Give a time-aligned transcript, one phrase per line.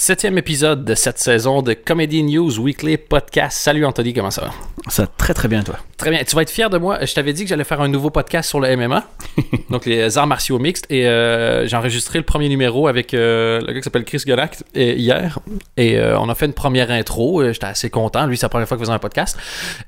[0.00, 3.58] Septième épisode de cette saison de Comedy News Weekly Podcast.
[3.58, 4.50] Salut Anthony, comment ça va?
[4.86, 5.76] Ça va très très bien, toi.
[5.96, 6.22] Très bien.
[6.22, 7.04] Tu vas être fier de moi.
[7.04, 9.04] Je t'avais dit que j'allais faire un nouveau podcast sur le MMA,
[9.70, 13.72] donc les arts martiaux mixtes, et euh, j'ai enregistré le premier numéro avec euh, le
[13.72, 15.40] gars qui s'appelle Chris Gonac hier,
[15.76, 17.42] et euh, on a fait une première intro.
[17.52, 18.24] J'étais assez content.
[18.26, 19.36] Lui, c'est la première fois qu'il faisait un podcast.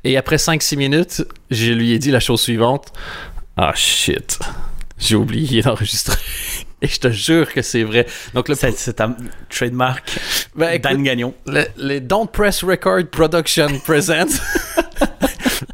[0.02, 1.22] Et après 5-6 minutes,
[1.52, 2.88] je lui ai dit la chose suivante.
[3.56, 4.40] Ah shit,
[4.98, 6.18] j'ai oublié d'enregistrer.
[6.82, 8.06] Et je te jure que c'est vrai.
[8.34, 9.14] Donc le c'est ta
[9.48, 10.18] trademark.
[10.54, 11.34] Ben, écoute, Dan Gagnon.
[11.76, 14.40] les Don't Press Record Production present.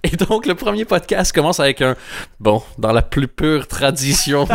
[0.03, 1.97] Et donc, le premier podcast commence avec un
[2.39, 4.47] bon, dans la plus pure tradition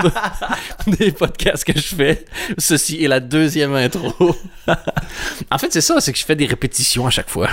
[0.87, 2.25] des podcasts que je fais.
[2.57, 4.35] Ceci est la deuxième intro.
[5.51, 7.49] en fait, c'est ça, c'est que je fais des répétitions à chaque fois.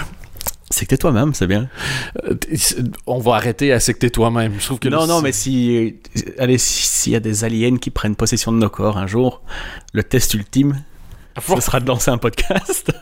[0.71, 1.69] C'est que t'es toi-même, c'est bien.
[2.25, 2.35] Euh,
[3.07, 4.55] on va arrêter à c'est que t'es toi-même.
[4.59, 5.97] Je trouve que non, non, mais si,
[6.39, 9.43] allez, s'il y a des aliens qui prennent possession de nos corps un jour,
[9.95, 10.83] le test ultime,
[11.41, 12.93] ce sera de lancer un podcast.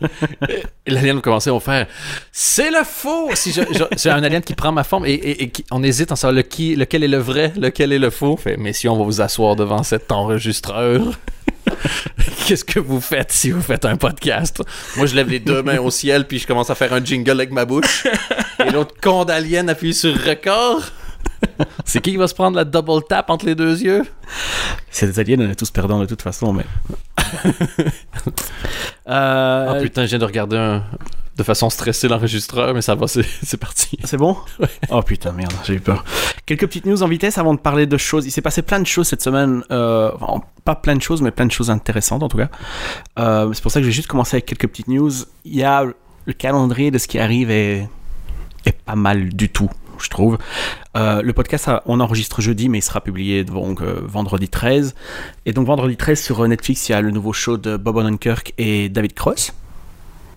[0.86, 1.86] et l'alien va commencer à faire
[2.32, 6.16] C'est le faux Si j'ai un alien qui prend ma forme et, on hésite en
[6.16, 8.36] savoir lequel est le vrai, lequel est le faux.
[8.36, 11.18] Fait, messieurs, on va vous asseoir devant cet enregistreur.
[12.46, 14.62] Qu'est-ce que vous faites si vous faites un podcast?
[14.96, 17.32] Moi, je lève les deux mains au ciel, puis je commence à faire un jingle
[17.32, 18.06] avec ma bouche.
[18.64, 20.82] Et l'autre con d'alien appuie sur record.
[21.84, 24.02] C'est qui qui va se prendre la double tap entre les deux yeux?
[24.90, 26.64] C'est des aliens, on est tous perdants de toute façon, mais.
[29.08, 29.74] euh...
[29.74, 30.82] Oh putain, je viens de regarder un,
[31.36, 33.98] de façon stressée l'enregistreur, mais ça va, c'est parti.
[34.04, 34.36] C'est bon?
[34.90, 36.04] Oh putain, merde, j'ai eu peur.
[36.46, 38.24] Quelques petites news en vitesse avant de parler de choses.
[38.26, 39.62] Il s'est passé plein de choses cette semaine.
[39.70, 40.10] Euh,
[40.64, 42.48] pas plein de choses, mais plein de choses intéressantes en tout cas.
[43.18, 45.10] Euh, c'est pour ça que j'ai juste commencé avec quelques petites news.
[45.44, 47.88] Il y a le calendrier de ce qui arrive est,
[48.64, 50.36] est pas mal du tout je trouve.
[50.94, 54.94] Euh, le podcast, on enregistre jeudi, mais il sera publié donc vendredi 13.
[55.46, 58.52] Et donc vendredi 13 sur Netflix, il y a le nouveau show de Bob Odenkirk
[58.58, 59.54] et David Cross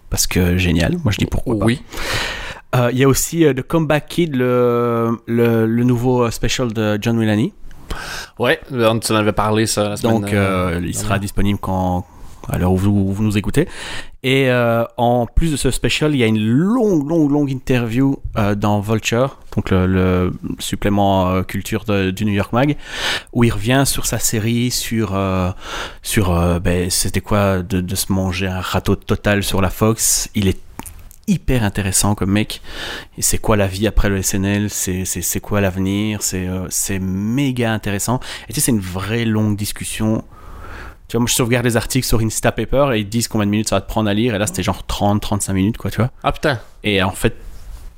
[0.10, 0.98] parce que génial.
[1.04, 1.82] Moi, je dis pourquoi oui.
[2.76, 7.00] Euh, il y a aussi euh, The Comeback Kid, le, le, nouveau euh, special de
[7.02, 7.52] John Mulaney.
[8.38, 12.06] Ouais, on en avait parlé ça la semaine Donc, il sera disponible quand,
[12.50, 13.68] à l'heure où vous, nous écoutez.
[14.24, 14.50] Et
[14.98, 18.18] en plus de ce special, il y a une longue, longue, longue interview
[18.58, 22.76] dans Vulture, donc le, supplément culture du New York Mag,
[23.34, 25.18] où il revient sur sa série, sur,
[26.02, 30.30] sur ben, c'était quoi de, se manger un râteau total sur la Fox.
[30.36, 30.60] Il est
[31.30, 32.62] hyper intéressant comme mec.
[33.20, 36.22] C'est quoi la vie après le SNL C'est quoi l'avenir?
[36.24, 38.20] C'est c'est méga intéressant.
[38.50, 40.24] Et tu sais, c'est une vraie longue discussion.
[41.10, 43.70] Tu vois, moi je sauvegarde les articles sur Instapaper et ils disent combien de minutes
[43.70, 44.36] ça va te prendre à lire.
[44.36, 46.12] Et là, c'était genre 30-35 minutes, quoi, tu vois.
[46.24, 47.36] Ah putain Et en fait,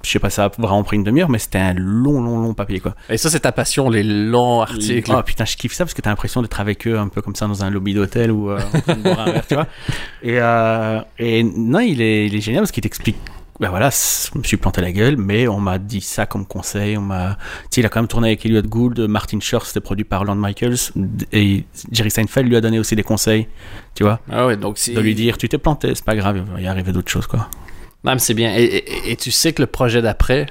[0.05, 2.53] je sais pas, ça a vraiment pris une demi-heure, mais c'était un long, long, long
[2.53, 2.95] papier, quoi.
[3.09, 5.11] Et ça, c'est ta passion, les longs articles.
[5.13, 7.35] Oh putain, je kiffe ça parce que t'as l'impression d'être avec eux un peu comme
[7.35, 8.93] ça dans un lobby d'hôtel ou euh, un
[9.25, 9.67] verre, tu vois.
[10.23, 13.17] Et, euh, et non, il est, il est génial parce qu'il t'explique
[13.59, 16.97] ben voilà, je me suis planté la gueule, mais on m'a dit ça comme conseil.
[16.97, 17.37] On m'a,
[17.75, 20.77] il a quand même tourné avec Elliot Gould, Martin Short, c'était produit par Lorne Michaels,
[21.31, 23.47] et Jerry Seinfeld lui a donné aussi des conseils,
[23.93, 24.19] tu vois.
[24.31, 26.67] Ah ouais, donc de lui dire, tu t'es planté, c'est pas grave, il va y
[26.67, 27.49] arriver d'autres choses, quoi.
[28.03, 28.53] Non, c'est bien.
[28.55, 30.47] Et, tu sais que le projet d'après,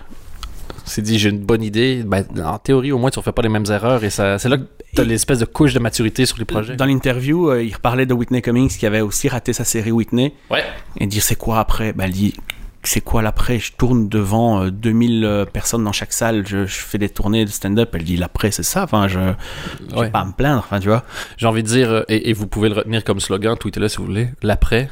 [0.84, 2.02] c'est dit, j'ai une bonne idée.
[2.04, 4.04] Ben, en théorie, au moins, tu ne refais pas les mêmes erreurs.
[4.04, 6.76] Et ça, c'est là que tu as l'espèce de couche de maturité sur les projets.
[6.76, 10.32] Dans l'interview, euh, il parlait de Whitney Cummings qui avait aussi raté sa série Whitney.
[10.48, 10.62] Ouais.
[10.98, 11.92] Et dire, c'est quoi après?
[11.92, 12.34] Ben, Elle dit,
[12.82, 13.58] c'est quoi l'après?
[13.58, 17.50] Je tourne devant 2000 euh, euh, personnes dans chaque salle, je, fais des tournées de
[17.50, 17.90] stand-up.
[17.94, 18.84] Elle dit l'après, c'est ça.
[18.84, 20.62] Enfin, je ne vais pas me plaindre.
[20.64, 21.04] Enfin, tu vois.
[21.36, 24.06] J'ai envie de dire, et, et, vous pouvez le retenir comme slogan, tweetez-le si vous
[24.06, 24.30] voulez.
[24.42, 24.88] L'après,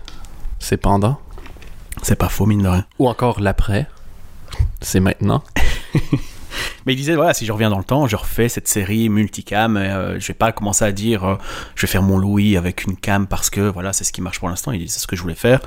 [0.58, 1.18] c'est pendant.
[2.02, 2.84] C'est pas faux, mine de rien.
[2.98, 3.86] Ou encore l'après.
[4.80, 5.42] C'est maintenant.
[6.86, 9.76] Mais il disait, voilà, si je reviens dans le temps, je refais cette série multicam.
[9.76, 11.36] Euh, je vais pas commencer à dire, euh,
[11.74, 14.38] je vais faire mon Louis avec une cam parce que, voilà, c'est ce qui marche
[14.38, 14.72] pour l'instant.
[14.72, 15.60] Il dit, c'est ce que je voulais faire.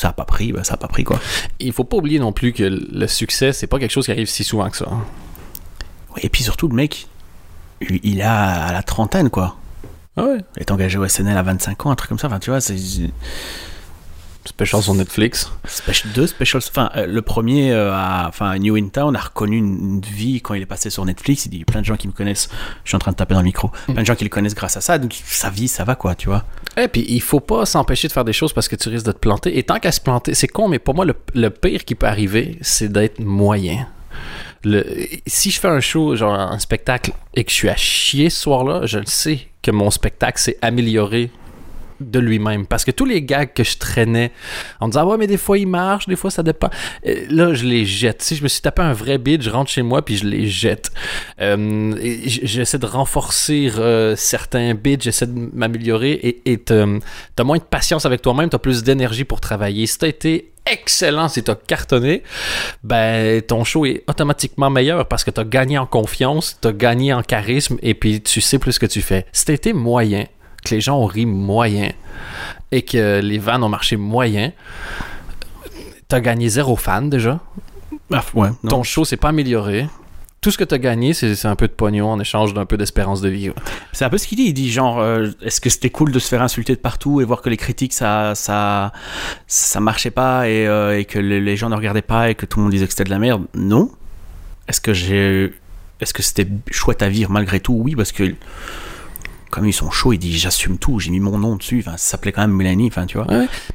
[0.00, 1.20] Ça a pas pris, ben, ça a pas pris, quoi.
[1.58, 4.30] Il faut pas oublier non plus que le succès, c'est pas quelque chose qui arrive
[4.30, 4.86] si souvent que ça.
[4.90, 5.04] Hein.
[6.16, 7.06] Oui, et puis surtout, le mec,
[7.82, 9.58] il a à la trentaine, quoi.
[10.16, 10.38] Ah ouais.
[10.56, 12.28] Il est engagé au SNL à 25 ans, un truc comme ça.
[12.28, 12.78] Enfin, tu vois, c'est
[14.46, 15.52] Special sur Netflix.
[15.66, 16.62] Special, deux specials.
[16.66, 20.54] Enfin, euh, le premier, euh, à, enfin, New in Town, a reconnu une, vie quand
[20.54, 21.44] il est passé sur Netflix.
[21.44, 22.48] Il dit plein de gens qui me connaissent.
[22.84, 23.70] Je suis en train de taper dans le micro.
[23.88, 23.92] Mm.
[23.92, 24.96] Plein de gens qui le connaissent grâce à ça.
[24.96, 26.44] Donc, sa vie, ça va, quoi, tu vois.
[26.76, 29.12] Et puis, il faut pas s'empêcher de faire des choses parce que tu risques de
[29.12, 29.58] te planter.
[29.58, 32.58] Et tant qu'à se planter, c'est con, mais pour moi, le, pire qui peut arriver,
[32.60, 33.88] c'est d'être moyen.
[34.62, 34.84] Le,
[35.26, 38.40] si je fais un show, genre un spectacle, et que je suis à chier ce
[38.42, 41.30] soir-là, je le sais que mon spectacle s'est amélioré
[42.00, 42.66] de lui-même.
[42.66, 44.32] Parce que tous les gags que je traînais
[44.80, 46.70] en disant, ouais, mais des fois il marche, des fois ça dépend.
[47.04, 48.22] Là, je les jette.
[48.22, 50.48] Si je me suis tapé un vrai bid, je rentre chez moi puis je les
[50.48, 50.90] jette.
[51.40, 51.94] Euh,
[52.24, 58.22] j'essaie de renforcer euh, certains bits, j'essaie de m'améliorer et t'as moins de patience avec
[58.22, 59.86] toi-même, t'as plus d'énergie pour travailler.
[59.86, 62.22] Si t'as été excellent, si t'as cartonné,
[62.82, 67.22] ben ton show est automatiquement meilleur parce que t'as gagné en confiance, t'as gagné en
[67.22, 69.26] charisme et puis tu sais plus ce que tu fais.
[69.32, 70.24] Si t'as été moyen,
[70.64, 71.92] que les gens ont ri moyen
[72.72, 74.52] et que les vannes ont marché moyen,
[76.08, 77.40] t'as gagné zéro fan déjà.
[78.12, 78.70] Ah, ouais, non.
[78.70, 79.86] Ton show s'est pas amélioré.
[80.40, 83.20] Tout ce que t'as gagné, c'est un peu de pognon en échange d'un peu d'espérance
[83.20, 83.50] de vie.
[83.92, 84.44] C'est un peu ce qu'il dit.
[84.44, 87.24] Il dit genre, euh, est-ce que c'était cool de se faire insulter de partout et
[87.24, 88.92] voir que les critiques ça ça
[89.46, 92.46] ça marchait pas et, euh, et que les, les gens ne regardaient pas et que
[92.46, 93.44] tout le monde disait que c'était de la merde?
[93.54, 93.90] Non.
[94.66, 95.52] Est-ce que j'ai
[96.00, 97.74] est-ce que c'était chouette à vivre malgré tout?
[97.74, 98.34] Oui, parce que
[99.50, 100.98] comme ils sont chauds, il dit j'assume tout.
[101.00, 101.82] J'ai mis mon nom dessus.
[101.82, 102.90] Ça s'appelait quand même Mélanie.
[103.06, 103.26] Tu vois.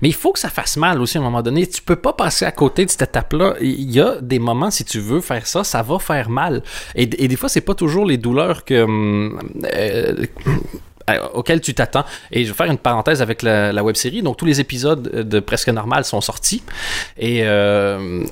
[0.02, 1.68] Mais il faut que ça fasse mal aussi à un moment donné.
[1.68, 3.56] Tu peux pas passer à côté de cette étape-là.
[3.62, 6.64] Il y a des moments, si tu veux faire ça, ça va faire mal.
[6.96, 8.84] Et, des fois, c'est pas toujours les douleurs que.
[8.84, 9.40] hum,
[9.76, 10.26] euh,
[11.10, 12.06] euh, auxquelles tu t'attends.
[12.32, 14.24] Et je vais faire une parenthèse avec la, la web série.
[14.24, 16.64] Donc, tous les épisodes de Presque Normal sont sortis.
[17.18, 17.42] Et.
[17.44, 18.24] euh,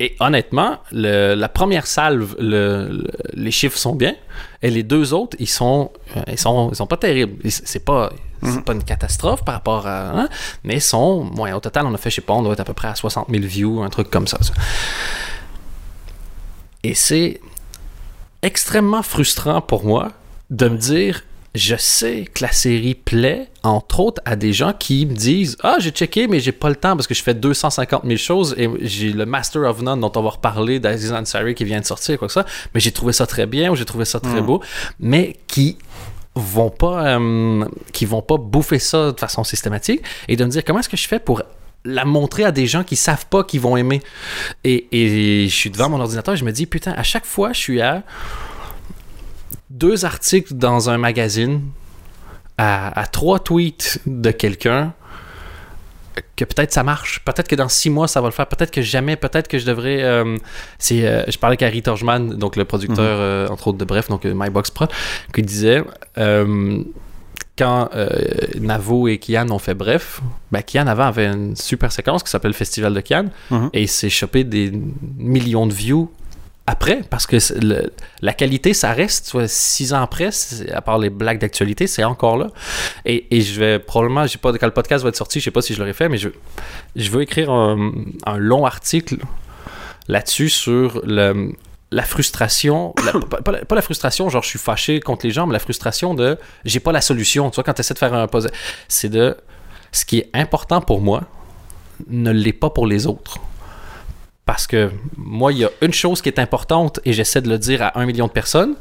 [0.00, 3.04] et honnêtement, le- la première salve, le- le-
[3.34, 4.14] les chiffres sont bien,
[4.62, 7.38] et les deux autres, ils sont, euh, ils sont, ils sont pas terribles.
[7.50, 8.10] C'est pas,
[8.42, 10.28] c'est pas une catastrophe par rapport à, hein,
[10.64, 12.64] mais ils sont, au total, on a fait, je sais pas, on doit être à
[12.64, 14.38] peu près à 60 000 views, un truc comme ça.
[14.40, 14.52] ça.
[16.84, 17.40] Et c'est
[18.42, 20.12] extrêmement frustrant pour moi
[20.50, 21.24] de me dire,
[21.54, 25.76] je sais que la série plaît, entre autres, à des gens qui me disent Ah,
[25.78, 28.68] j'ai checké, mais j'ai pas le temps parce que je fais 250 000 choses et
[28.82, 32.18] j'ai le Master of None dont on va reparler d'Aziz Ansari qui vient de sortir,
[32.18, 32.44] quoi que ça.
[32.74, 34.62] Mais j'ai trouvé ça très bien ou j'ai trouvé ça très beau,
[35.00, 35.78] mais qui
[36.34, 40.64] vont pas euh, qui vont pas bouffer ça de façon systématique et de me dire
[40.64, 41.42] comment est-ce que je fais pour
[41.84, 44.02] la montrer à des gens qui savent pas qu'ils vont aimer
[44.62, 47.52] et, et je suis devant mon ordinateur et je me dis putain à chaque fois
[47.52, 48.04] je suis à
[49.70, 51.62] deux articles dans un magazine
[52.56, 54.92] à, à trois tweets de quelqu'un
[56.34, 57.20] que peut-être ça marche.
[57.24, 58.46] Peut-être que dans six mois, ça va le faire.
[58.46, 59.14] Peut-être que jamais.
[59.16, 60.02] Peut-être que je devrais.
[60.02, 60.36] euh,
[60.78, 64.08] c'est, euh, je parlais avec Harry Torjman, donc le producteur, euh, entre autres, de Bref,
[64.08, 64.86] donc MyBox Pro,
[65.32, 65.82] qui disait.
[67.56, 67.90] quand
[68.60, 70.20] Navo et Kian ont fait Bref,
[70.52, 73.70] ben Kian avant avait une super séquence qui s'appelle le Festival de Cannes Mhm.
[73.72, 74.72] et il s'est chopé des
[75.18, 76.08] millions de views
[76.68, 77.38] après parce que
[78.20, 80.28] la qualité ça reste tu vois, six ans après
[80.72, 82.48] à part les blagues d'actualité c'est encore là
[83.06, 85.62] et, je vais probablement j'ai pas quand le podcast va être sorti je sais pas
[85.62, 86.30] si je l'aurais fait mais je,
[87.10, 89.16] veux écrire un, long article
[90.08, 91.02] là-dessus sur
[91.90, 92.94] la frustration,
[93.30, 96.36] pas, la, frustration, genre je suis fâché contre les gens, mais la frustration de
[96.66, 97.48] j'ai pas la solution.
[97.48, 98.48] Tu vois, quand tu essaies de faire un pose,
[98.88, 99.34] c'est de
[99.90, 101.22] ce qui est important pour moi
[102.08, 103.38] ne l'est pas pour les autres.
[104.48, 107.58] Parce que moi, il y a une chose qui est importante et j'essaie de le
[107.58, 108.76] dire à un million de personnes.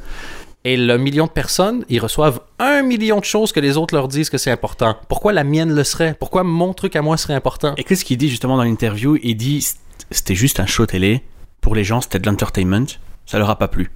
[0.63, 4.07] Et le million de personnes, ils reçoivent un million de choses que les autres leur
[4.07, 4.95] disent que c'est important.
[5.09, 6.15] Pourquoi la mienne le serait?
[6.17, 7.73] Pourquoi mon truc à moi serait important?
[7.75, 9.17] Et qu'est-ce qu'il dit justement dans l'interview?
[9.21, 9.67] Il dit
[10.09, 11.21] c'était juste un show télé.
[11.59, 12.87] Pour les gens, c'était de l'entertainment.
[13.25, 13.91] Ça leur a pas plu.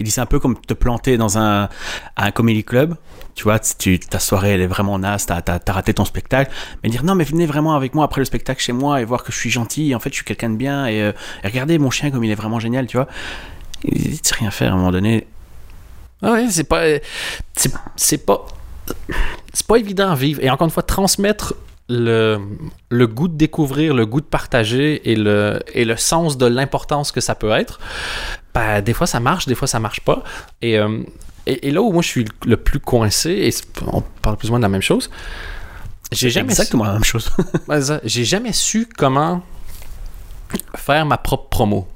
[0.00, 1.68] Il dit c'est un peu comme te planter dans un,
[2.16, 2.96] un comedy club.
[3.34, 6.52] Tu vois, tu, ta soirée elle est vraiment naze, t'as, t'as, raté ton spectacle.
[6.82, 9.24] Mais dire non, mais venez vraiment avec moi après le spectacle chez moi et voir
[9.24, 9.94] que je suis gentil.
[9.94, 10.86] En fait, je suis quelqu'un de bien.
[10.86, 11.12] Et, euh,
[11.42, 13.08] regardez mon chien comme il est vraiment génial, tu vois.
[13.84, 15.26] Il de rien faire à un moment donné.
[16.20, 16.82] Ah ouais, c'est pas.
[17.54, 18.46] C'est c'est pas.
[19.52, 20.40] C'est pas évident à vivre.
[20.42, 21.54] Et encore une fois, transmettre
[21.88, 22.38] le,
[22.88, 27.12] le goût de découvrir, le goût de partager et le, et le sens de l'importance
[27.12, 27.80] que ça peut être,
[28.54, 30.22] ben, des fois ça marche, des fois ça marche pas.
[30.62, 31.02] Et, euh,
[31.46, 33.50] et, et là où moi je suis le plus coincé, et
[33.86, 35.10] on parle plus ou moins de la même chose,
[36.12, 37.30] j'ai jamais, Exactement la même chose.
[38.04, 39.42] J'ai jamais su comment
[40.76, 41.88] faire ma propre promo.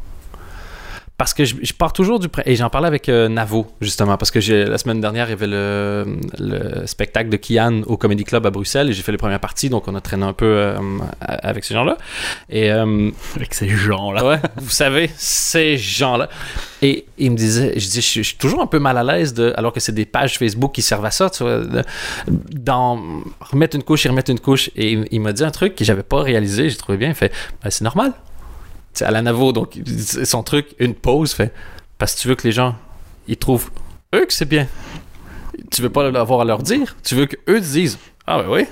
[1.19, 2.29] Parce que je, je pars toujours du...
[2.45, 5.47] Et j'en parlais avec euh, Navo, justement, parce que la semaine dernière, il y avait
[5.47, 6.05] le,
[6.39, 9.71] le spectacle de Kian au Comedy Club à Bruxelles, et j'ai fait les premières parties,
[9.71, 10.77] donc on a traîné un peu euh,
[11.21, 11.97] avec ces gens-là.
[12.51, 12.71] Et...
[12.71, 14.27] euh, Avec ces gens-là.
[14.27, 16.29] Ouais, vous savez, ces gens-là.
[16.83, 19.03] Et il me disait, je dis, je suis- je suis toujours un peu mal à
[19.03, 21.83] l'aise de, alors que c'est des pages Facebook qui servent à ça, tu vois, de-
[22.29, 23.03] d'en
[23.41, 24.69] remettre une couche et remettre une couche.
[24.77, 27.09] Et il, il m'a dit un truc que j'avais pas réalisé, j'ai trouvé bien.
[27.09, 27.33] Il fait,
[27.65, 28.13] Ben, c'est normal.
[28.97, 31.53] C'est à la Navo, donc c'est son truc, une pause, fait,
[31.99, 32.75] parce que tu veux que les gens,
[33.29, 33.69] ils trouvent
[34.15, 34.67] eux que c'est bien.
[35.71, 38.67] Tu veux pas l'avoir à leur dire, tu veux qu'eux te disent, ah ouais, oui.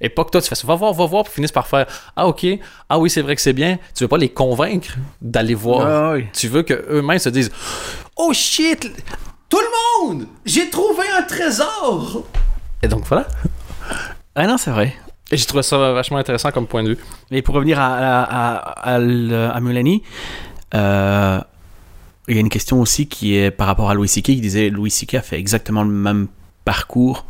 [0.00, 2.26] Et pas que toi tu fasses va voir, va voir, puis finissent par faire Ah
[2.26, 2.44] ok,
[2.88, 3.78] ah oui, c'est vrai que c'est bien.
[3.94, 5.86] Tu veux pas les convaincre d'aller voir.
[5.86, 6.26] Ah oui.
[6.32, 7.52] Tu veux qu'eux-mêmes se disent
[8.16, 8.90] Oh shit,
[9.48, 12.24] tout le monde, j'ai trouvé un trésor.
[12.82, 13.28] Et donc voilà.
[14.34, 14.96] Ah non, c'est vrai.
[15.32, 16.98] Et j'ai trouvé ça vachement intéressant comme point de vue.
[17.30, 20.02] Et pour revenir à, à, à, à, Mulaney,
[20.74, 21.40] euh,
[22.28, 24.24] il y a une question aussi qui est par rapport à Louis C.K.
[24.26, 25.14] qui disait Louis C.K.
[25.14, 26.28] a fait exactement le même
[26.64, 27.26] parcours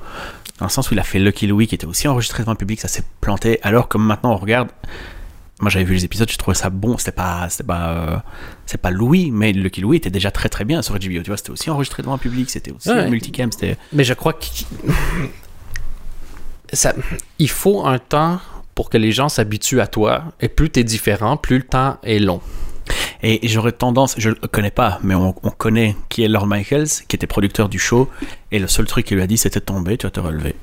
[0.59, 2.59] dans le sens où il a fait Lucky Louis qui était aussi enregistré devant le
[2.59, 3.59] public, ça s'est planté.
[3.63, 4.69] Alors que maintenant on regarde,
[5.61, 6.99] moi j'avais vu les épisodes, je trouvais ça bon.
[6.99, 8.17] C'était pas, c'était pas, euh,
[8.67, 11.01] c'est pas Louis, mais Lucky Louis était déjà très très bien sur HBO.
[11.01, 13.09] Tu vois, c'était aussi enregistré devant le public, c'était aussi Ouais.
[13.11, 13.77] multicam, c'était.
[13.93, 14.67] Mais je crois qu'il
[16.73, 16.95] ça,
[17.39, 18.41] il faut un temps
[18.75, 20.25] pour que les gens s'habituent à toi.
[20.41, 22.41] Et plus t'es différent, plus le temps est long.
[23.23, 26.89] Et j'aurais tendance, je le connais pas, mais on, on connaît qui est Lord Michaels,
[27.07, 28.09] qui était producteur du show,
[28.51, 30.57] et le seul truc qu'il lui a dit, c'était tomber, tu vas te relever.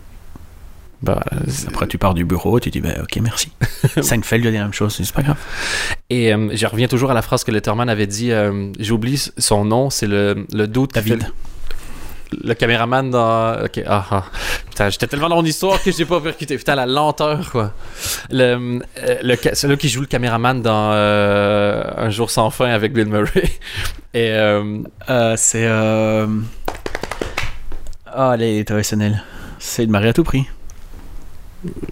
[1.01, 1.23] Bah,
[1.69, 3.53] Après, tu pars du bureau, tu dis, bah, ok, merci.
[4.01, 5.37] Seinfeld lui a dit la même chose, c'est pas grave.
[6.09, 8.31] Et euh, je reviens toujours à la phrase que Letterman avait dit.
[8.33, 10.93] euh, J'oublie son nom, c'est le, le doute.
[10.95, 11.23] David.
[11.23, 11.29] fait-
[12.43, 13.63] Le caméraman dans.
[13.63, 14.24] Ok, ah, ah.
[14.69, 16.57] Putain, j'étais tellement dans mon histoire que j'ai pas percuté.
[16.57, 17.74] Putain, la lenteur, quoi.
[18.29, 22.93] Le, euh, le, celui qui joue le caméraman dans euh, Un jour sans fin avec
[22.93, 23.29] Bill Murray.
[24.13, 24.29] Et.
[24.31, 25.67] euh, Euh, c'est.
[28.17, 29.24] Oh, les traditionnels.
[29.59, 30.45] C'est de Marie à tout prix.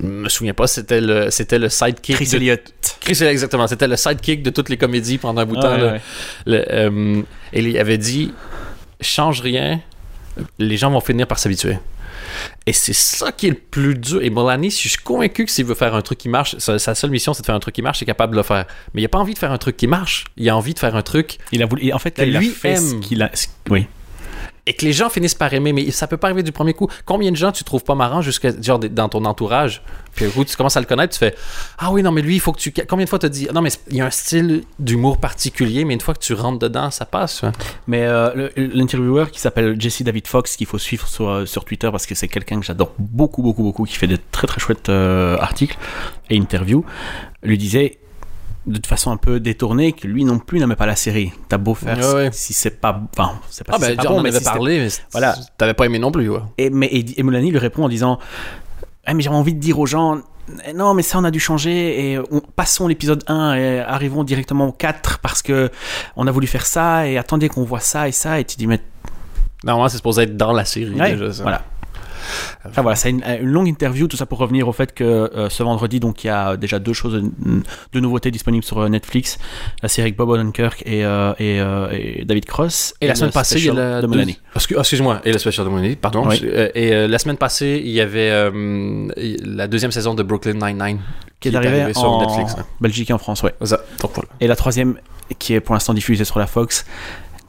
[0.01, 2.15] je me souviens pas, c'était le, c'était le sidekick.
[2.15, 2.73] Chris de- Elliott.
[3.01, 3.67] Chris Elliott, exactement.
[3.67, 5.71] C'était le sidekick de toutes les comédies pendant un bout de temps.
[5.71, 5.91] Ouais, là.
[5.93, 6.01] ouais.
[6.45, 8.33] Le, et il avait dit
[9.01, 9.79] change rien,
[10.59, 11.77] les gens vont finir par s'habituer.
[12.65, 14.21] Et c'est ça qui est le plus dur.
[14.21, 16.95] Et Molani, je suis convaincu que s'il veut faire un truc qui marche, sa, sa
[16.95, 18.65] seule mission c'est de faire un truc qui marche, il est capable de le faire.
[18.93, 20.25] Mais il a pas envie de faire un truc qui marche.
[20.35, 21.85] Il a envie de faire un truc Il a voulu.
[21.85, 22.99] et En fait, là, il a fait ce aime.
[23.01, 23.29] qu'il a.
[23.33, 23.87] ce- Oui.
[24.67, 25.73] Et que les gens finissent par aimer.
[25.73, 26.87] Mais ça peut pas arriver du premier coup.
[27.05, 29.81] Combien de gens tu trouves pas marrant jusqu'à genre dans ton entourage?
[30.13, 31.35] Puis un coup, tu commences à le connaître, tu fais
[31.77, 32.73] Ah oui, non, mais lui, il faut que tu.
[32.87, 35.93] Combien de fois tu dit Non, mais il y a un style d'humour particulier, mais
[35.93, 37.43] une fois que tu rentres dedans, ça passe.
[37.43, 37.51] hein.
[37.87, 41.89] Mais euh, l'intervieweur qui s'appelle Jesse David Fox, qu'il faut suivre sur, euh, sur Twitter
[41.91, 44.89] parce que c'est quelqu'un que j'adore beaucoup, beaucoup, beaucoup, qui fait des très, très chouettes
[44.89, 45.77] euh, articles
[46.29, 46.83] et interviews,
[47.43, 47.99] lui disait
[48.67, 51.31] de façon un peu détournée que lui non plus n'aimait pas la série.
[51.49, 52.29] T'as beau faire Ouais, ouais.
[52.33, 54.29] si c'est pas, enfin, c'est pas, Ah, si c'est ben, pas on bon, en mais
[54.29, 55.35] avait si parlé, mais Voilà.
[55.57, 56.29] t'avais pas aimé non plus.
[56.29, 56.39] Ouais.
[56.57, 58.19] Et, mais, et, et Moulani lui répond en disant
[59.05, 60.19] Ah, mais j'avais envie de dire aux gens
[60.67, 64.23] Eh non mais ça on a dû changer et on, passons l'épisode 1 et arrivons
[64.23, 65.69] directement au 4 parce que
[66.15, 68.67] on a voulu faire ça et attendez qu'on voit ça et ça et tu dis
[68.67, 68.81] mais
[69.63, 70.91] Normalement, c'est supposé être dans la série.
[70.93, 71.41] Ouais, déjà, ça.
[71.41, 71.63] voilà
[72.65, 75.49] Enfin voilà, c'est une, une longue interview, tout ça pour revenir au fait que euh,
[75.49, 77.61] ce vendredi, donc il y a déjà deux choses, de,
[77.93, 79.37] de nouveautés disponibles sur euh, Netflix,
[79.81, 82.93] la série avec Bob Odenkirk et, euh, et, euh, et David Cross.
[83.01, 84.01] Et la semaine passée, il y a la.
[84.01, 84.07] de
[84.75, 86.27] ah, Excuse-moi, et special de pardon.
[86.27, 86.41] Oui.
[86.43, 90.53] Euh, Et euh, la semaine passée, il y avait euh, la deuxième saison de Brooklyn
[90.53, 90.99] Nine-Nine
[91.39, 92.55] Qui est arrivé sur en Netflix.
[92.57, 92.65] hein.
[92.81, 93.53] Belgique et en France, ouais.
[93.63, 94.29] Ça, donc voilà.
[94.39, 94.97] Et la troisième,
[95.39, 96.85] qui est pour l'instant diffusée sur la Fox,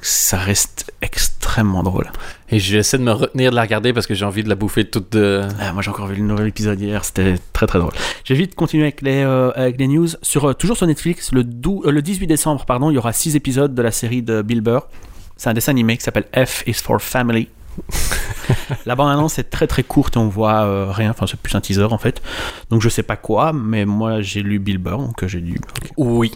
[0.03, 2.11] ça reste extrêmement drôle.
[2.51, 4.85] Et j'essaie de me retenir de la regarder parce que j'ai envie de la bouffer
[4.85, 5.43] toute de.
[5.61, 7.93] Ah, moi j'ai encore vu le nouvel épisode hier, c'était très très drôle.
[8.25, 10.09] J'ai vite continué avec les, euh, avec les news.
[10.23, 13.13] Sur, euh, toujours sur Netflix, le, 12 euh, le 18 décembre, pardon, il y aura
[13.13, 14.89] 6 épisodes de la série de Bill Burr.
[15.37, 17.49] C'est un dessin animé qui s'appelle F is for Family.
[18.87, 21.85] la bande-annonce est très très courte on voit euh, rien, enfin c'est plus un teaser
[21.85, 22.23] en fait.
[22.71, 25.59] Donc je sais pas quoi, mais moi j'ai lu Bill Burr, donc j'ai lu.
[25.97, 26.33] Oui.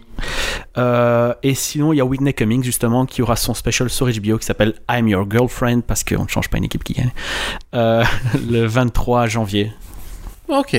[0.79, 4.39] Euh, et sinon, il y a Whitney Cummings, justement, qui aura son special sur HBO
[4.39, 7.13] qui s'appelle I'm Your Girlfriend, parce qu'on ne change pas une équipe qui gagne,
[7.75, 8.05] euh,
[8.51, 9.73] le 23 janvier.
[10.49, 10.77] Ok.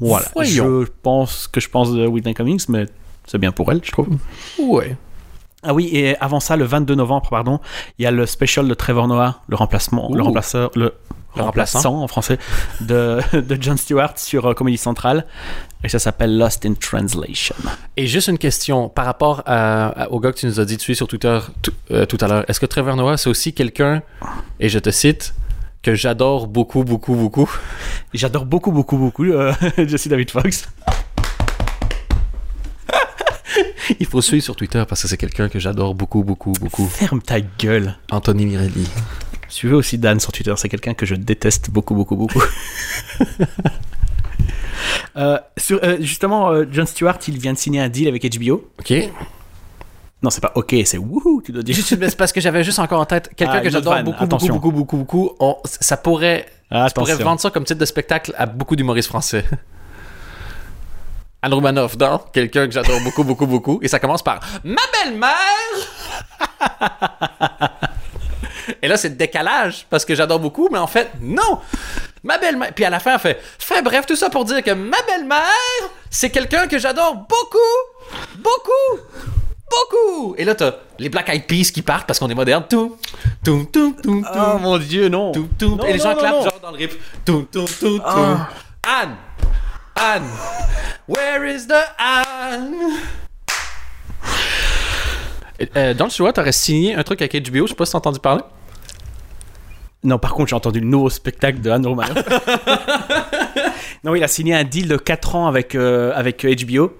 [0.00, 0.26] Voilà.
[0.34, 0.82] Voyons.
[0.84, 2.86] Je pense que je pense de Whitney Cummings, mais
[3.26, 4.08] c'est bien pour elle, je trouve.
[4.58, 4.96] Ouais.
[5.62, 7.60] Ah oui, et avant ça, le 22 novembre, pardon,
[7.98, 10.94] il y a le special de Trevor Noah, le remplacement, le remplaceur, le,
[11.36, 11.78] Le remplaçant.
[11.78, 12.02] remplaçant.
[12.04, 12.38] en français
[12.80, 15.26] de, de Jon Stewart sur euh, Comedy Central,
[15.82, 17.56] et ça s'appelle Lost in Translation.
[17.96, 20.76] Et juste une question par rapport à- à- au gars que tu nous as dit
[20.76, 22.44] de suivre sur Twitter tout, euh, tout à l'heure.
[22.48, 24.02] Est-ce que Trevor Noah, c'est aussi quelqu'un,
[24.60, 25.34] et je te cite,
[25.82, 27.50] que j'adore beaucoup, beaucoup, beaucoup?
[28.14, 30.68] J'adore beaucoup, beaucoup, beaucoup euh, Jesse David Fox.
[34.00, 36.86] Il faut suivre sur Twitter parce que c'est quelqu'un que j'adore beaucoup, beaucoup, beaucoup.
[36.86, 37.96] Ferme ta gueule.
[38.10, 38.86] Anthony Mirelli.
[39.48, 42.42] Suivez aussi Dan sur Twitter, c'est quelqu'un que je déteste beaucoup, beaucoup, beaucoup.
[45.16, 48.70] Euh, sur, euh, justement, euh, Jon Stewart, il vient de signer un deal avec HBO.
[48.78, 48.92] Ok.
[50.22, 51.74] Non, c'est pas OK, c'est wouhou, tu dois dire.
[51.74, 54.54] Juste, c'est parce que j'avais juste encore en tête quelqu'un Ah, que j'adore beaucoup, attention.
[54.54, 55.36] beaucoup, beaucoup, beaucoup, beaucoup.
[55.40, 57.24] On- ça pourrait, Ah, tu pourrais attention.
[57.28, 59.44] vendre ça comme titre de spectacle à beaucoup d'humoristes français.
[61.40, 63.78] Anne Romanoff dans quelqu'un que j'adore beaucoup, beaucoup, beaucoup.
[63.82, 65.28] Et ça commence par Ma belle-mère
[68.82, 71.60] Et là, c'est le décalage parce que j'adore beaucoup, mais en fait, non
[72.24, 72.72] Ma belle-mère.
[72.74, 75.46] Puis à la fin, elle fait bref, tout ça pour dire que ma belle-mère,
[76.10, 77.58] c'est quelqu'un que j'adore beaucoup,
[78.36, 79.02] beaucoup,
[79.70, 80.34] beaucoup.
[80.36, 82.64] Et là, t'as les Black Eyed Peas qui partent parce qu'on est moderne.
[82.68, 82.98] Tout,
[83.44, 85.30] Toum, toum, toum, Oh toum, mon dieu, non.
[85.30, 85.48] toum.
[85.76, 86.92] Non, Et les gens clapent genre dans le rip.
[87.24, 88.02] Toum, toum, toum, toum.
[88.04, 88.48] Ah.
[89.02, 89.16] Anne!
[90.00, 90.28] Anne!
[91.08, 93.00] Where is the Anne?
[95.76, 98.20] Euh, John Stewart aurait signé un truc avec HBO, je sais pas si t'as entendu
[98.20, 98.42] parler.
[100.04, 102.14] Non, par contre, j'ai entendu le nouveau spectacle de Anne Romano.
[104.04, 106.92] non, il a signé un deal de 4 ans avec, euh, avec HBO.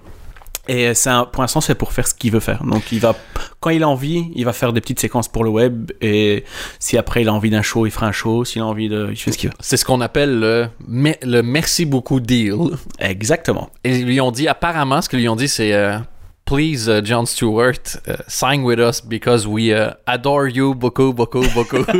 [0.67, 2.63] Et c'est un- pour l'instant, c'est pour faire ce qu'il veut faire.
[2.63, 3.15] Donc, il va,
[3.59, 5.91] quand il a envie, il va faire des petites séquences pour le web.
[6.01, 6.43] Et
[6.79, 8.45] si après il a envie d'un show, il fera un show.
[8.45, 9.07] S'il a envie de.
[9.09, 9.55] Il fait ce qu'il veut.
[9.59, 12.55] C'est ce qu'on appelle le, me- le merci beaucoup deal.
[12.99, 13.69] Exactement.
[13.83, 15.97] Et ils lui ont dit, apparemment, ce qu'ils lui ont dit, c'est euh,
[16.45, 17.73] Please, uh, John Stewart,
[18.07, 21.77] uh, sign with us because we uh, adore you beaucoup, beaucoup, beaucoup.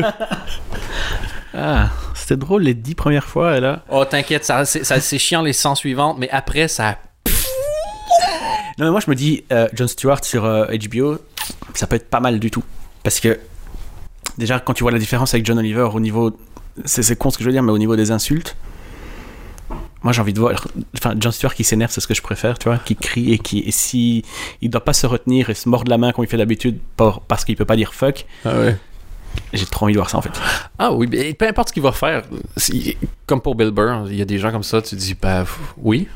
[1.54, 3.60] Ah, c'était drôle les 10 premières fois.
[3.60, 3.84] Là.
[3.90, 6.98] oh, t'inquiète, ça, c'est, ça- c'est chiant les 100 suivantes, mais après, ça.
[8.80, 11.18] Non, mais moi, je me dis, euh, John Stewart sur euh, HBO,
[11.74, 12.64] ça peut être pas mal du tout.
[13.04, 13.38] Parce que,
[14.38, 16.38] déjà, quand tu vois la différence avec John Oliver au niveau.
[16.86, 18.56] C'est con ce que je veux dire, mais au niveau des insultes.
[20.02, 20.66] Moi, j'ai envie de voir.
[20.98, 23.38] Enfin, John Stewart qui s'énerve, c'est ce que je préfère, tu vois, qui crie et
[23.38, 23.60] qui.
[23.60, 24.24] Et si
[24.62, 26.80] il doit pas se retenir et se mordre la main comme il fait d'habitude
[27.28, 28.26] parce qu'il peut pas dire fuck,
[29.52, 30.32] j'ai trop envie de voir ça en fait.
[30.78, 32.24] Ah oui, mais peu importe ce qu'il va faire.
[33.26, 35.44] comme pour Bill Burr, il y a des gens comme ça, tu dis, bah
[35.78, 36.08] oui.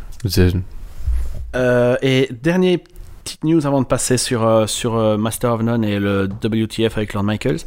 [1.55, 2.83] Euh, et dernier
[3.23, 6.97] petite news avant de passer sur, euh, sur euh, Master of None et le WTF
[6.97, 7.59] avec Lord Michaels.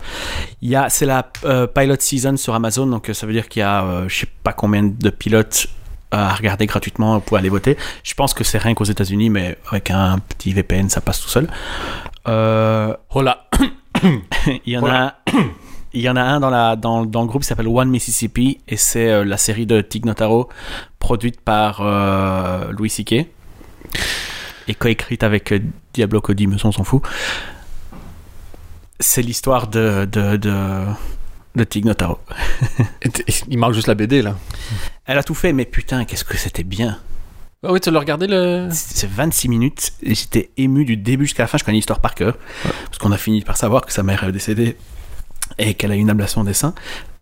[0.63, 3.61] Il y a, c'est la euh, pilot season sur Amazon, donc ça veut dire qu'il
[3.61, 5.69] y a je sais pas combien de pilotes
[6.11, 7.77] à regarder gratuitement pour aller voter.
[8.05, 11.29] Je pense que c'est rien qu'aux États-Unis, mais avec un petit VPN, ça passe tout
[11.29, 11.49] seul.
[12.27, 13.01] Là.
[14.67, 15.15] il y en a
[15.95, 18.61] il y en a un dans, la, dans, dans le groupe qui s'appelle One Mississippi
[18.69, 20.51] et c'est la série de Tig Notaro
[20.99, 21.83] produite par
[22.73, 23.27] Louis C.K.
[24.69, 25.61] et coécrite avec euh,
[25.93, 27.03] Diablo Cody, mais on s'en fout.
[28.99, 30.85] C'est l'histoire de, de, de,
[31.55, 32.19] de Tig Notaro.
[33.49, 34.37] Il manque juste la BD, là.
[35.05, 36.99] Elle a tout fait, mais putain, qu'est-ce que c'était bien.
[37.63, 38.69] Ah oui, tu l'as regardé, le.
[38.71, 41.59] C'est 26 minutes et j'étais ému du début jusqu'à la fin.
[41.59, 44.33] Je connais l'histoire par cœur parce qu'on a fini par savoir que sa mère est
[44.33, 44.77] décédée
[45.59, 46.75] et qu'elle a eu une ablation des seins.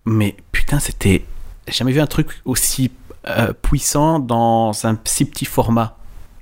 [0.05, 1.25] Mais putain, c'était.
[1.67, 2.91] J'ai jamais vu un truc aussi
[3.27, 5.97] euh, puissant dans un si petit format.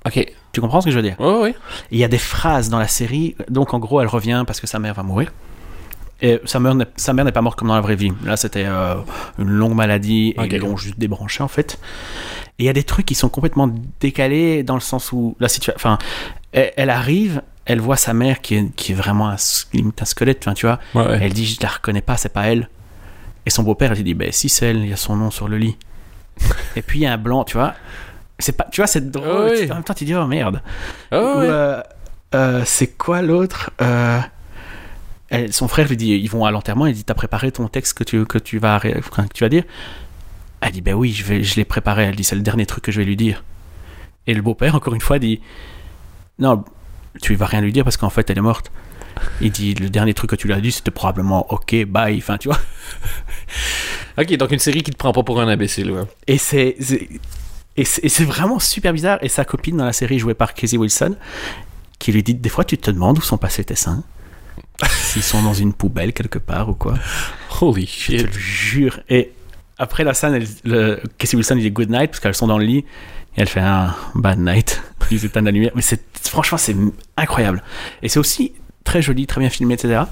[0.05, 0.25] Ok.
[0.51, 1.15] Tu comprends ce que je veux dire?
[1.19, 1.55] Oui, oui.
[1.91, 3.35] Il y a des phrases dans la série.
[3.49, 5.31] Donc en gros, elle revient parce que sa mère va mourir.
[6.21, 8.11] Et sa mère n'est, sa mère n'est pas morte comme dans la vraie vie.
[8.23, 8.95] Là, c'était euh,
[9.39, 10.47] une longue maladie et Ok.
[10.51, 11.79] ils l'ont juste débranché en fait.
[12.59, 15.49] Et il y a des trucs qui sont complètement décalés dans le sens où la
[15.49, 15.75] situation.
[15.75, 15.97] Enfin,
[16.51, 20.01] elle, elle arrive, elle voit sa mère qui est, qui est vraiment un, s- limite
[20.01, 20.79] un squelette, enfin, tu vois.
[20.93, 21.19] Ouais, ouais.
[21.23, 22.69] Elle dit Je la reconnais pas, c'est pas elle.
[23.45, 25.47] Et son beau-père, elle dit Ben si, c'est elle, il y a son nom sur
[25.49, 25.77] le lit.
[26.77, 27.73] et puis il y a un blanc, tu vois.
[28.39, 29.51] C'est pas, tu vois, c'est drôle.
[29.53, 29.71] Oui.
[29.71, 30.61] En même temps, tu dis Oh merde.
[31.11, 31.81] Ah Ou, euh,
[32.35, 34.19] euh, c'est quoi l'autre Euh,
[35.29, 36.87] elle- Son frère lui dit ils vont à l'enterrement.
[36.87, 39.63] Il dit t'as préparé ton texte que tu que tu vas que tu vas dire.
[40.61, 42.03] Elle dit ben oui, je vais je l'ai préparé.
[42.05, 43.43] Elle dit c'est le dernier truc que je vais lui dire.
[44.27, 45.39] Et le beau-père encore une fois dit
[46.39, 46.63] non
[47.21, 48.71] tu vas rien lui dire parce qu'en fait elle est morte.
[49.41, 52.17] Il dit le dernier truc que tu lui as dit c'était probablement ok bye.
[52.17, 52.57] Enfin tu vois.
[54.17, 56.03] Ok, donc une série qui te prend pas pour un imbécile, ouais.
[56.27, 56.75] Et c'est-
[57.77, 59.17] et c'est vraiment super bizarre.
[59.21, 61.15] Et sa copine dans la série jouée par Casey Wilson,
[61.99, 64.03] qui lui dit des fois tu te demandes où sont passés tes seins,
[64.89, 66.95] s'ils sont dans une poubelle quelque part ou quoi.
[67.61, 68.21] Holy Je te shit.
[68.27, 68.99] le jure.
[69.09, 69.31] Et
[69.77, 72.57] après la scène, elle- le, Casey Wilson il dit good night parce qu'elles sont dans
[72.59, 74.81] le lit et elle fait un bad night.
[75.11, 75.71] Ils éteignent la lumière.
[75.75, 76.75] Mais c'est franchement c'est
[77.17, 77.63] incroyable.
[78.01, 80.03] Et c'est aussi très joli, très bien filmé, etc.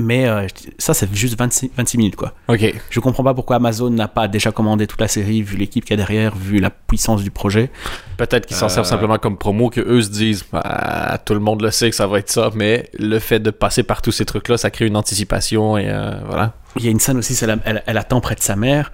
[0.00, 0.46] Mais euh,
[0.78, 2.32] ça c'est juste 26, 26 minutes quoi.
[2.46, 2.72] Ok.
[2.88, 5.90] Je comprends pas pourquoi Amazon n'a pas déjà commandé toute la série, vu l'équipe qu'il
[5.90, 7.70] y a derrière, vu la puissance du projet.
[8.16, 8.68] Peut-être qu'ils s'en Euh.
[8.68, 11.96] servent simplement comme promo, que eux se disent, Ah, tout le monde le sait que
[11.96, 14.86] ça va être ça, mais le fait de passer par tous ces trucs-là, ça crée
[14.86, 16.52] une anticipation et euh, voilà.
[16.76, 18.92] Il y a une scène aussi, elle, elle attend près de sa mère,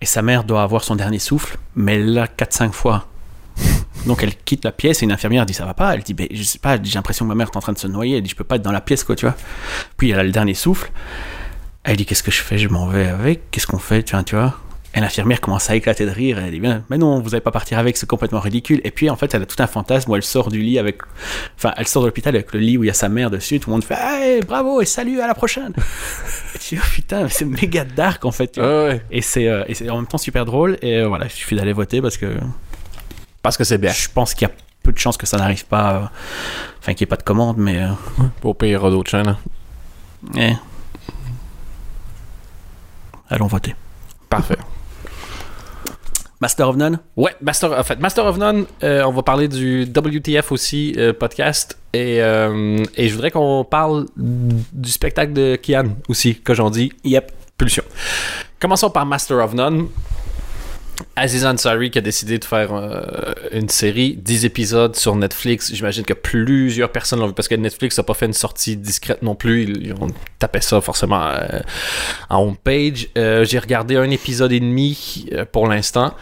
[0.00, 3.06] et sa mère doit avoir son dernier souffle, mais l'a 4-5 fois.
[4.06, 5.94] Donc elle quitte la pièce et une infirmière dit ça va pas.
[5.94, 7.78] Elle dit ben, je sais pas, j'ai l'impression que ma mère est en train de
[7.78, 8.16] se noyer.
[8.16, 9.36] Elle dit je peux pas être dans la pièce quoi, tu vois.
[9.96, 10.90] Puis elle a le dernier souffle.
[11.84, 12.58] Elle dit qu'est-ce que je fais?
[12.58, 13.50] Je m'en vais avec.
[13.50, 14.02] Qu'est-ce qu'on fait?
[14.02, 14.58] Tu vois, tu vois
[14.94, 16.38] Et l'infirmière commence à éclater de rire.
[16.38, 18.80] Elle dit bien mais non, vous allez pas partir avec, c'est complètement ridicule.
[18.84, 21.02] Et puis en fait elle a tout un fantasme où elle sort du lit avec,
[21.56, 23.60] enfin elle sort de l'hôpital avec le lit où il y a sa mère dessus.
[23.60, 25.74] Tout le monde fait hey, bravo et salut à la prochaine.
[26.54, 28.52] et tu dis oh, putain c'est méga dark en fait.
[28.52, 28.84] tu vois.
[28.84, 29.02] Ouais, ouais.
[29.10, 30.78] Et c'est euh, et c'est en même temps super drôle.
[30.80, 32.36] Et euh, voilà, il suffit d'aller voter parce que
[33.42, 33.92] Parce que c'est bien.
[33.92, 35.94] je pense qu'il y a peu de chances que ça n'arrive pas.
[35.94, 36.00] euh,
[36.80, 37.78] Enfin, qu'il n'y ait pas de commande, mais.
[37.82, 37.88] euh,
[38.40, 39.28] Pour payer d'autres chaînes.
[39.28, 39.38] hein.
[40.36, 40.54] eh.
[43.30, 43.74] Allons voter.
[44.30, 44.56] Parfait.
[46.40, 46.98] Master of None?
[47.16, 51.12] Ouais, Master, en fait, Master of None, euh, on va parler du WTF aussi, euh,
[51.12, 51.76] podcast.
[51.92, 56.92] Et, euh, et je voudrais qu'on parle du spectacle de Kian aussi, que j'en dis.
[57.04, 57.32] Yep.
[57.56, 57.82] Pulsion.
[58.60, 59.88] Commençons par Master of None.
[61.16, 63.02] Aziz Ansari qui a décidé de faire euh,
[63.52, 65.72] une série, 10 épisodes sur Netflix.
[65.74, 69.22] J'imagine que plusieurs personnes l'ont vu parce que Netflix n'a pas fait une sortie discrète
[69.22, 69.62] non plus.
[69.64, 70.08] Ils, ont
[70.38, 71.60] tapé ça forcément euh,
[72.30, 73.08] en homepage.
[73.16, 76.14] Euh, J'ai regardé un épisode et demi euh, pour l'instant.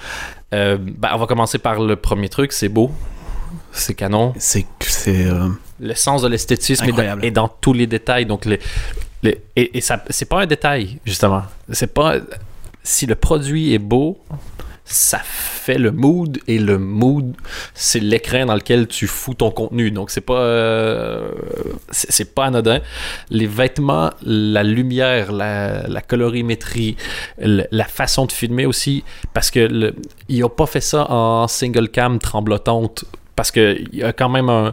[0.53, 0.79] Ben,
[1.12, 2.53] on va commencer par le premier truc.
[2.53, 2.91] C'est beau.
[3.73, 4.33] C'est canon.
[4.39, 4.65] C'est.
[5.79, 7.25] Le sens de l'esthétisme est dans, Incroyable.
[7.27, 8.25] est dans tous les détails.
[8.25, 8.59] Donc, les,
[9.23, 11.43] les- et, et c'est pas un détail, justement.
[11.73, 12.17] C'est pas.
[12.83, 14.19] Si le produit est beau,
[14.87, 17.35] ça fait le mood et le mood,
[17.75, 19.90] c'est l'écran dans lequel tu fous ton contenu.
[19.90, 20.38] Donc, c'est pas.
[20.38, 21.31] euh,
[21.90, 22.81] c'est pas anodin.
[23.29, 26.96] Les vêtements, la lumière, la, colorimétrie,
[27.38, 29.03] la façon de filmer aussi,
[29.35, 29.96] parce que le,
[30.29, 34.29] ils ont pas fait ça en single cam tremblotante, parce que il y a quand
[34.29, 34.72] même un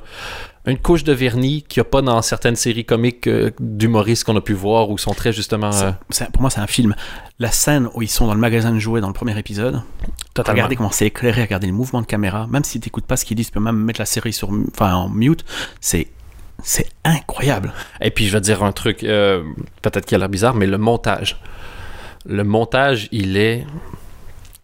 [0.65, 4.37] une couche de vernis qu'il n'y a pas dans certaines séries comiques euh, d'humoristes qu'on
[4.37, 5.91] a pu voir où sont très justement euh,
[6.31, 6.95] pour moi, c'est un film.
[7.39, 9.81] La scène où ils sont dans le magasin de jouets dans le premier épisode,
[10.33, 10.57] totalement.
[10.57, 12.47] regardez comment c'est éclairé, regardez le mouvement de caméra.
[12.47, 14.49] Même si tu n'écoutes pas ce qu'ils disent, tu peux même mettre la série sur,
[14.73, 15.43] enfin, en mute.
[15.81, 16.07] C'est,
[16.63, 17.73] c'est incroyable.
[17.99, 19.43] Et puis je vais te dire un truc, euh,
[19.81, 21.41] peut-être qu'il a l'air bizarre, mais le montage.
[22.25, 23.65] Le montage, il est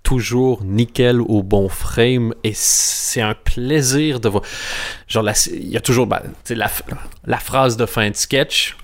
[0.10, 4.44] toujours nickel au bon frame et c'est un plaisir de voir.
[5.08, 6.20] Genre, il y a toujours ben,
[6.50, 6.68] la,
[7.26, 8.76] la phrase de fin de sketch.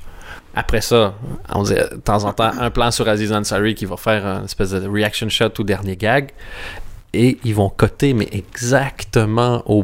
[0.54, 1.16] Après ça,
[1.50, 4.46] on dit de temps en temps un plan sur Aziz Ansari qui va faire une
[4.46, 6.30] espèce de reaction shot au dernier gag
[7.12, 9.84] et ils vont coter, mais exactement au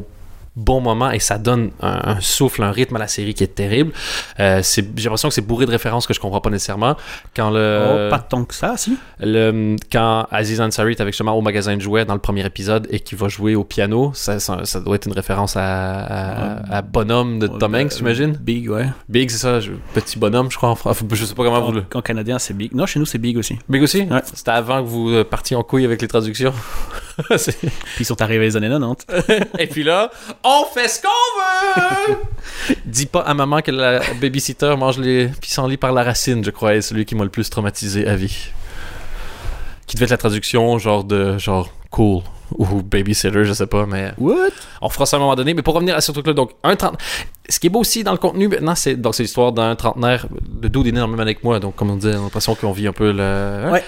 [0.56, 3.56] bon moment et ça donne un, un souffle, un rythme à la série qui est
[3.56, 3.92] terrible.
[4.40, 6.96] Euh, c'est- J'ai l'impression que c'est bourré de références que je comprends pas nécessairement.
[7.36, 8.98] Quand le, oh, pas tant que ça, si.
[9.20, 12.88] le quand Aziz Ansari est avec justement au magasin de jouets dans le premier épisode
[12.92, 16.78] et qui va jouer au piano, ça, ça, ça doit être une référence à, à,
[16.78, 18.34] à Bonhomme de Tom Hanks, j'imagine?
[18.34, 18.88] Big, ouais.
[19.08, 21.02] Big, c'est ça, je- petit bonhomme, je crois en France.
[21.12, 21.86] Je sais pas comment vous le.
[21.96, 22.74] En, en canadien, c'est Big.
[22.74, 23.58] Non, chez nous, c'est Big aussi.
[23.70, 24.02] Big aussi?
[24.02, 24.22] Ouais.
[24.34, 26.54] C'était avant que vous euh, partiez en couille avec les traductions.
[27.30, 27.70] Puis
[28.02, 29.06] ils sont arrivés les années 90.
[29.60, 30.10] Et puis là,
[30.44, 32.18] on fait ce qu'on veut!
[32.86, 36.76] Dis pas à maman que la babysitter mange les pissenlits par la racine, je crois,
[36.76, 38.50] est celui qui m'a le plus traumatisé à vie.
[39.88, 42.24] Qui devait être la traduction genre de genre cool
[42.58, 44.50] ou babysitter, je sais pas, mais What?
[44.82, 45.54] on fera ça à un moment donné.
[45.54, 46.98] Mais pour revenir à ce truc-là, donc un 30.
[47.50, 50.28] Ce qui est beau aussi dans le contenu maintenant, c'est donc c'est l'histoire d'un trentenaire
[50.32, 52.24] de dos né dans le même année que moi, donc comme on dit, on a
[52.24, 53.22] l'impression qu'on vit un peu le.
[53.24, 53.72] hein?
[53.72, 53.84] Ouais.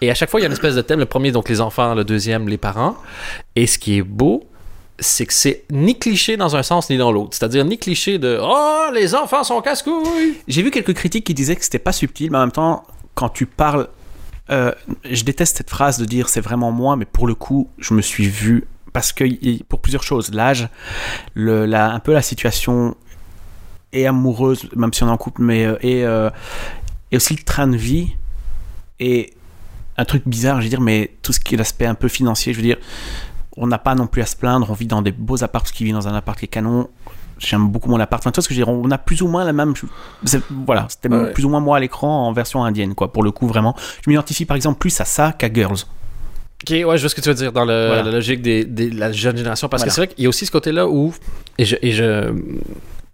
[0.00, 1.00] Et à chaque fois, il y a une espèce de thème.
[1.00, 2.96] Le premier, donc les enfants, le deuxième, les parents.
[3.56, 4.47] Et ce qui est beau,
[4.98, 7.30] c'est que c'est ni cliché dans un sens ni dans l'autre.
[7.36, 10.34] C'est-à-dire ni cliché de Oh, les enfants sont casse-couilles!
[10.48, 12.84] J'ai vu quelques critiques qui disaient que c'était pas subtil, mais en même temps,
[13.14, 13.88] quand tu parles.
[14.50, 14.72] euh,
[15.04, 18.02] je déteste cette phrase de dire c'est vraiment moi, mais pour le coup, je me
[18.02, 18.66] suis vu.
[18.92, 19.24] Parce que
[19.64, 20.68] pour plusieurs choses, l'âge,
[21.36, 22.96] la, un peu la situation
[23.92, 26.30] et amoureuse, même si on est en couple, mais euh, et, euh,
[27.12, 28.08] et aussi le train de vie
[28.98, 29.32] et
[29.96, 32.52] un truc bizarre, je veux dire, mais tout ce qui est l'aspect un peu financier,
[32.52, 32.78] je veux dire,
[33.58, 35.72] on n'a pas non plus à se plaindre, on vit dans des beaux apparts, parce
[35.72, 36.88] qu'il vit dans un appart qui est canon.
[37.38, 38.20] J'aime beaucoup mon appart.
[38.22, 39.72] Enfin, tu vois ce que je veux dire, on a plus ou moins la même.
[40.66, 41.32] Voilà, c'était Ouais.
[41.32, 43.12] plus ou moins moi à l'écran en version indienne, quoi.
[43.12, 43.76] Pour le coup, vraiment.
[44.04, 45.76] Je m'identifie par exemple plus à ça qu'à Girls.
[46.64, 48.02] Ok, ouais, je vois ce que tu veux dire dans le- Voilà.
[48.02, 49.68] la logique des, des- la jeune génération.
[49.68, 51.14] Parce que c'est vrai qu'il y a aussi ce côté-là où.
[51.58, 51.76] Et je.
[51.80, 52.32] et je-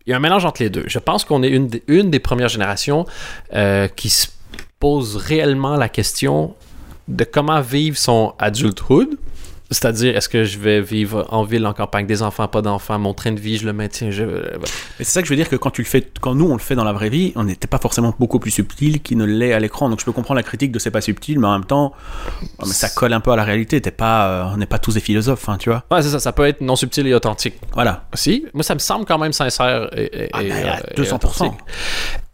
[0.07, 0.85] il y a un mélange entre les deux.
[0.87, 3.07] Je pense qu'on est une des, une des premières générations
[3.55, 4.29] euh, qui se
[4.81, 6.55] pose réellement la question
[7.09, 9.09] de comment vivre son adulthood.
[9.75, 13.13] C'est-à-dire, est-ce que je vais vivre en ville, en campagne, des enfants, pas d'enfants, mon
[13.13, 14.11] train de vie, je le maintiens.
[14.13, 14.23] Je...
[14.25, 14.59] Mais
[14.99, 16.61] c'est ça que je veux dire que quand tu le fais, quand nous on le
[16.61, 19.53] fait dans la vraie vie, on n'était pas forcément beaucoup plus subtil qu'il ne l'est
[19.53, 19.89] à l'écran.
[19.91, 21.93] Donc je peux comprendre la critique de c'est pas subtil, mais en même temps,
[22.43, 23.81] oh, mais ça colle un peu à la réalité.
[23.81, 25.83] T'es pas, euh, on n'est pas tous des philosophes, hein, tu vois.
[25.91, 27.55] Ouais, c'est ça, ça peut être non subtil et authentique.
[27.73, 28.05] Voilà.
[28.15, 28.47] aussi.
[28.55, 31.01] Moi, ça me semble quand même sincère et, et- Ah, et, ben, à euh, et
[31.01, 31.15] 200%.
[31.17, 31.53] authentique.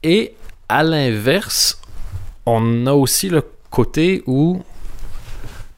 [0.03, 0.35] Et
[0.69, 1.81] à l'inverse,
[2.45, 4.63] on a aussi le côté où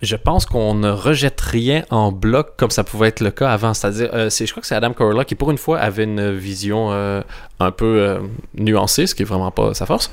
[0.03, 3.73] je pense qu'on ne rejette rien en bloc comme ça pouvait être le cas avant.
[3.73, 6.89] C'est-à-dire, euh, je crois que c'est Adam Carolla qui, pour une fois, avait une vision
[6.91, 7.23] euh,
[7.61, 8.19] un peu euh,
[8.55, 10.11] nuancée, ce qui est vraiment pas sa force.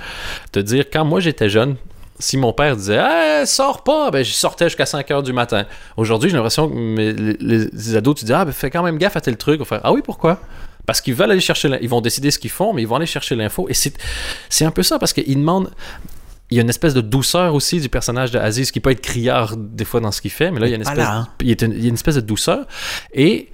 [0.54, 1.76] De dire, quand moi j'étais jeune,
[2.20, 5.66] si mon père disait hey, sors pas, ben je sortais jusqu'à 5 heures du matin.
[5.98, 9.22] Aujourd'hui, j'ai l'impression que les, ados, tu dis ah ben fais quand même gaffe à
[9.22, 9.62] tel truc.
[9.62, 10.40] On ah oui pourquoi?
[10.86, 13.06] Parce qu'ils veulent aller chercher, ils vont décider ce qu'ils font, mais ils vont aller
[13.06, 13.68] chercher l'info.
[13.70, 15.72] Et c'est un peu ça parce qu'ils demandent.
[16.52, 19.02] Il y a une espèce de douceur aussi du personnage de Aziz qui peut être
[19.02, 21.28] criard des fois dans ce qu'il fait, mais là il y a une espèce, là,
[21.42, 22.66] il y a une, il y a une espèce de douceur.
[23.14, 23.50] Et,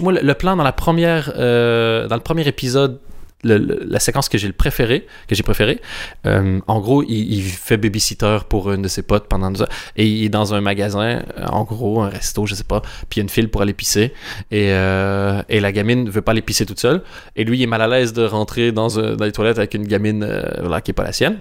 [0.00, 3.00] moi le, plan dans la première, euh, dans le premier épisode
[3.44, 5.80] le- le- la séquence que j'ai le préféré, que j'ai préféré.
[6.26, 9.68] Euh, en gros, il, il fait babysitter pour une de ses potes pendant deux heures.
[9.96, 12.80] Et il est dans un magasin, en gros, un resto, je sais pas.
[12.80, 14.12] Puis il y a une file pour aller pisser.
[14.50, 17.02] Et, euh, et la gamine veut pas aller pisser toute seule.
[17.36, 19.74] Et lui, il est mal à l'aise de rentrer dans, un- dans les toilettes avec
[19.74, 21.38] une gamine euh, voilà, qui est pas la sienne.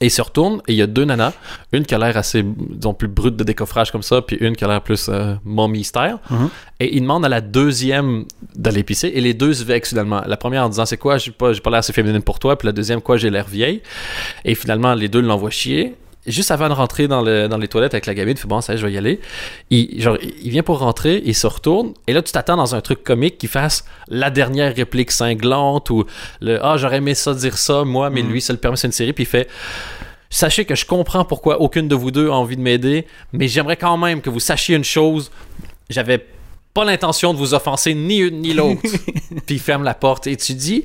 [0.00, 1.32] Et il se retourne et il y a deux nanas.
[1.72, 4.64] Une qui a l'air assez, disons, plus brute de décoffrage comme ça, puis une qui
[4.64, 6.18] a l'air plus euh, mommy style.
[6.30, 6.48] Mhm.
[6.80, 10.22] Et il demande à la deuxième d'aller pisser et les deux se vexent finalement.
[10.26, 12.66] La première en disant c'est quoi, j'ai pas, pas l'air assez féminine pour toi, puis
[12.66, 13.82] la deuxième quoi, j'ai l'air vieille.
[14.44, 15.94] Et finalement, les deux l'envoient chier.
[16.26, 18.60] Juste avant de rentrer dans, le- dans les toilettes avec la gamine, il fait bon,
[18.60, 19.20] ça y est, je vais y aller.
[19.70, 22.80] Il, genre, il vient pour rentrer, il se retourne, et là, tu t'attends dans un
[22.80, 26.04] truc comique qui fasse la dernière réplique cinglante ou
[26.40, 28.30] le Ah, j'aurais aimé ça dire ça, moi, mais Mhm.
[28.30, 29.48] lui, ça le permet, c'est une série, puis il fait
[30.28, 33.76] Sachez que je comprends pourquoi aucune de vous deux a envie de m'aider, mais j'aimerais
[33.76, 35.30] quand même que vous sachiez une chose.
[35.88, 36.26] J'avais
[36.74, 38.82] pas l'intention de vous offenser ni une ni l'autre.
[39.46, 40.84] Puis il ferme la porte et tu dis,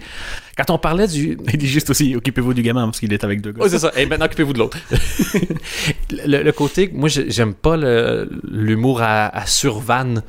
[0.65, 3.41] quand on parlait du, Il dit juste aussi occupez-vous du gamin parce qu'il est avec
[3.41, 3.71] deux Oh, gosses.
[3.71, 3.91] c'est ça.
[3.97, 4.77] Et maintenant, occupez-vous de l'autre.
[6.25, 10.23] le, le côté, moi, j'ai- j'aime pas l'humour à, à survanne,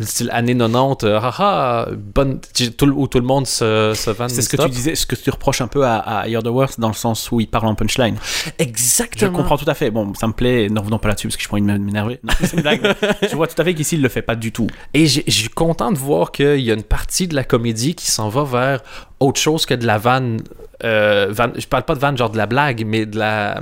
[0.00, 2.40] style années 90, euh, haha, bonne,
[2.76, 4.28] tout, le- où tout le monde se, se vanne.
[4.28, 6.48] C'est ce que tu disais, ce que tu reproches un peu à, à You're the
[6.48, 8.16] Worst dans le sens où il parle en punchline.
[8.44, 9.32] Je Exactement.
[9.38, 9.90] comprends tout à fait.
[9.90, 10.68] Bon, ça me plaît.
[10.68, 12.18] Ne revenons pas là-dessus parce que je pourrais m'énerver.
[12.22, 12.94] Non, c'est une blague.
[13.30, 14.66] je vois tout à fait qu'ici il le fait pas du tout.
[14.94, 18.10] Et je suis content de voir qu'il y a une partie de la comédie qui
[18.10, 18.82] s'en va vers
[19.20, 20.40] autre chose que de la vanne.
[20.84, 23.58] euh, vanne- je parle pas de vanne genre de la blague, mais de la,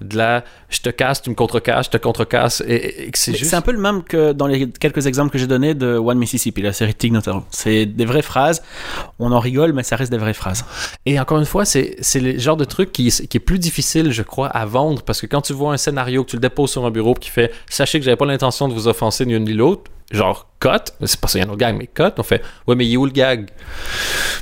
[0.00, 2.62] de la je te casse, tu me contrecasses, je te contrecasse.
[2.66, 3.50] Et, et c'est Mais juste.
[3.50, 6.18] C'est un peu le même que dans les quelques exemples que j'ai donnés de One
[6.18, 7.44] Mississippi, la série Tig Notaro.
[7.50, 8.60] C'est des vraies phrases.
[9.20, 10.64] On en rigole, mais ça reste des vraies phrases.
[11.06, 14.10] Et encore une fois, c'est c'est le genre de truc qui, qui est plus difficile,
[14.10, 16.72] je crois, à vendre parce que quand tu vois un scénario, que tu le déposes
[16.72, 19.44] sur un bureau qui fait Sachez que j'avais pas l'intention de vous offenser ni une
[19.44, 20.68] ni l'autre, genre cut,
[21.04, 22.86] c'est pas ça, il y a un autre gag, mais cut, on fait Ouais, mais
[22.86, 23.50] il est où le gag?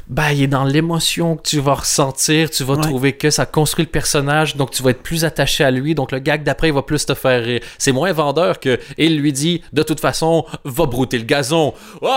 [0.08, 2.82] Ben, il est dans l'émotion que tu vas ressentir, tu vas Ouais.
[2.82, 6.12] trouver que ça construit le personnage, donc tu vas être plus attaché à lui, donc
[6.12, 7.60] le gag d'après, il va plus te faire rire.
[7.78, 11.74] C'est moins vendeur que il lui dit De toute façon, va brouter le gazon.
[12.00, 12.08] Oh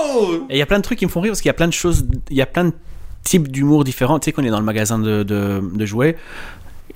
[0.00, 1.50] oh Et il y a plein de trucs qui me font rire parce qu'il y
[1.50, 2.72] a plein de choses, il y a plein de
[3.22, 4.18] types d'humour différents.
[4.18, 6.16] Tu sais, qu'on est dans le magasin de, de, de jouets,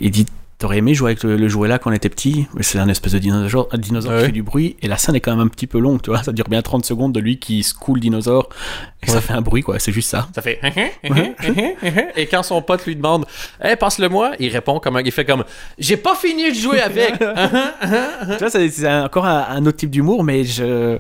[0.00, 0.26] il dit
[0.62, 2.87] T'aurais aimé jouer avec le, le jouet là quand on était petit Mais C'est un
[2.88, 4.18] espèce de dinosaure, un dinosaure Ouais.
[4.20, 4.77] qui fait du bruit.
[4.81, 6.22] Et la scène est quand même un petit peu longue, tu vois.
[6.22, 8.48] Ça dure bien 30 secondes de lui qui secoue le dinosaure.
[9.03, 9.81] Et ça fait un bruit, quoi.
[9.81, 10.29] C'est juste ça.
[10.33, 10.61] Ça fait
[12.16, 13.27] et quand son pote lui demande
[13.61, 15.42] "Hey, passe-le-moi", il répond comme un il fait comme
[15.79, 17.25] "J'ai pas fini de jouer avec." tu
[18.38, 20.96] vois, c'est encore un, un autre type d'humour, mais je.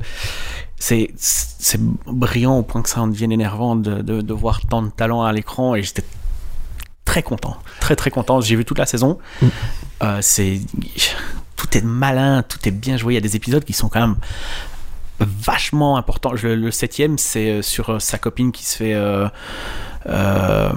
[0.76, 4.82] C'est, c'est brillant au point que ça en devienne énervant de, de, de voir tant
[4.82, 6.02] de talent à l'écran et j'étais
[7.12, 8.40] très content, très très content.
[8.40, 9.18] J'ai vu toute la saison.
[10.02, 10.60] Euh, c'est
[11.56, 13.12] tout est malin, tout est bien joué.
[13.12, 14.16] Il y a des épisodes qui sont quand même
[15.20, 16.34] vachement importants.
[16.36, 18.94] Je- le septième, c'est euh, sur euh, sa copine qui se fait.
[18.94, 19.28] Euh,
[20.06, 20.70] euh,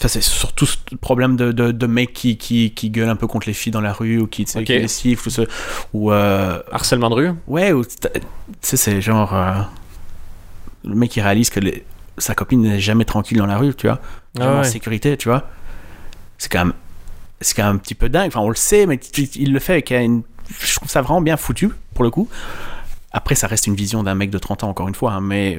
[0.00, 3.28] ça, c'est surtout ce problème de, de, de mecs qui, qui, qui gueulent un peu
[3.28, 4.64] contre les filles dans la rue ou qui, tu sais, Ok.
[4.64, 5.48] qui les sifflent ou, ce-
[5.94, 7.30] ou euh, Harcèlement de rue?
[7.46, 8.20] ouais ou t'as- tu
[8.62, 9.54] sais c'est genre euh,
[10.84, 11.84] le mec qui réalise que les-
[12.18, 14.00] sa copine n'est jamais tranquille dans la rue tu vois.
[14.36, 15.48] Jamais Ah en sécurité tu vois.
[16.38, 16.74] C'est quand même
[17.40, 18.28] c'est quand même un petit peu dingue.
[18.28, 18.96] Enfin on le sait mais
[19.36, 20.22] il le fait avec une
[20.60, 22.28] je trouve ça vraiment bien foutu pour le coup
[23.16, 25.58] après ça reste une vision d'un mec de 30 ans encore une fois hein, mais,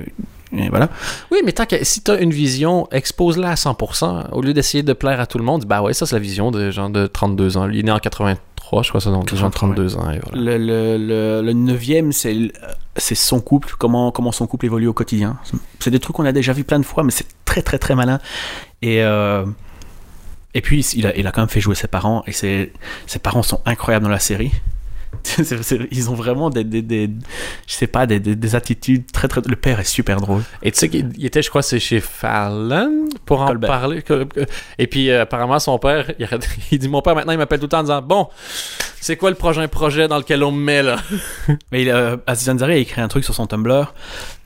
[0.69, 0.89] voilà
[1.31, 4.29] Oui, mais tant que si t'as une vision, expose-la à 100%.
[4.31, 6.51] Au lieu d'essayer de plaire à tout le monde, bah ouais, ça c'est la vision
[6.51, 7.67] de gens de 32 ans.
[7.67, 10.09] Il est né en 83, je crois ça, donc des gens de 32 ans.
[10.11, 10.41] Et voilà.
[10.41, 15.37] le, le, le, le neuvième c'est son couple comment comment son couple évolue au quotidien
[15.79, 17.93] c'est des trucs qu'on a déjà vu plein de fois mais c'est très très très
[17.93, 18.19] malin
[18.81, 19.45] et euh,
[20.55, 22.73] et puis il a, il a quand même fait jouer ses parents et ses,
[23.05, 24.51] ses parents sont incroyables dans la série
[25.91, 27.09] Ils ont vraiment des, des, des-
[27.67, 30.71] je sais pas des, des, des attitudes très très le père est super drôle Et
[30.71, 33.69] tu sais qu'il il était, je crois, c'est chez Fallon pour en Colbert.
[33.69, 34.03] parler.
[34.77, 36.11] Et puis, euh, apparemment, son père,
[36.71, 38.27] il, dit Mon père, maintenant, il m'appelle tout le temps en disant Bon,
[38.99, 40.97] c'est quoi le prochain projet dans lequel on me met là?
[41.71, 43.93] Mais il, euh, Aziz Ansari a écrit un truc sur son Tumblr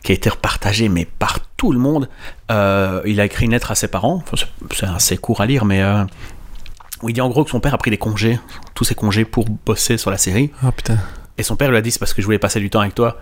[0.03, 2.09] qui a été repartagé mais par tout le monde.
[2.49, 4.23] Euh, il a écrit une lettre à ses parents.
[4.23, 4.35] Enfin,
[4.69, 6.03] c'est- c'est assez court à lire, mais euh,
[7.03, 8.39] où il dit en gros que son père a pris des congés,
[8.75, 10.51] tous ses congés pour bosser sur la série.
[10.65, 10.97] Oh putain.
[11.37, 12.93] Et son père lui a dit c'est parce que je voulais passer du temps avec
[12.95, 13.17] toi.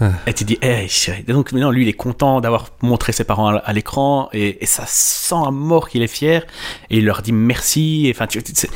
[0.00, 0.10] Ah.
[0.28, 1.24] Et tu dis, hey, chérie.
[1.26, 4.62] Et donc maintenant, lui, il est content d'avoir montré ses parents à, à l'écran et,
[4.62, 6.46] et ça sent à mort qu'il est fier.
[6.88, 8.06] Et il leur dit merci.
[8.06, 8.70] Et, Enfin, tu, c'est-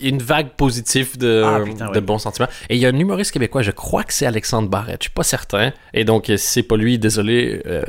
[0.00, 1.94] Une vague positive de, Ah, putain, ouais.
[1.94, 2.48] de bons sentiments.
[2.68, 5.14] Et il y a un humoriste québécois, je crois que c'est Alexandre Barrette, je suis
[5.14, 5.72] pas certain.
[5.92, 7.82] Et donc, c'est pas lui, désolé, euh,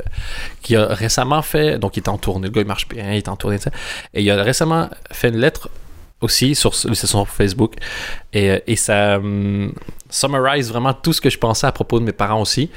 [0.62, 1.78] qui a récemment fait.
[1.78, 3.58] Donc, il est en tournée, le gars, il marche bien, il est en tournée.
[4.14, 5.68] Et il a récemment fait une lettre
[6.20, 7.74] aussi sur c'est sur Facebook.
[8.32, 9.72] Et, euh, et ça hum,
[10.08, 12.70] summarize vraiment tout ce que je pensais à propos de mes parents aussi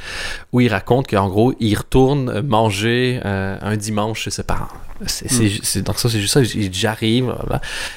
[0.51, 4.67] où ils racontent qu'en gros ils retournent manger euh, un dimanche chez ses parents.
[5.07, 6.41] C'est, c'est- c'est- donc ça c'est juste ça.
[6.71, 7.35] J'arrive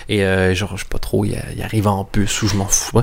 [0.09, 2.67] et euh, genre je sais pas trop il, il arrive en bus ou je m'en
[2.67, 3.01] fous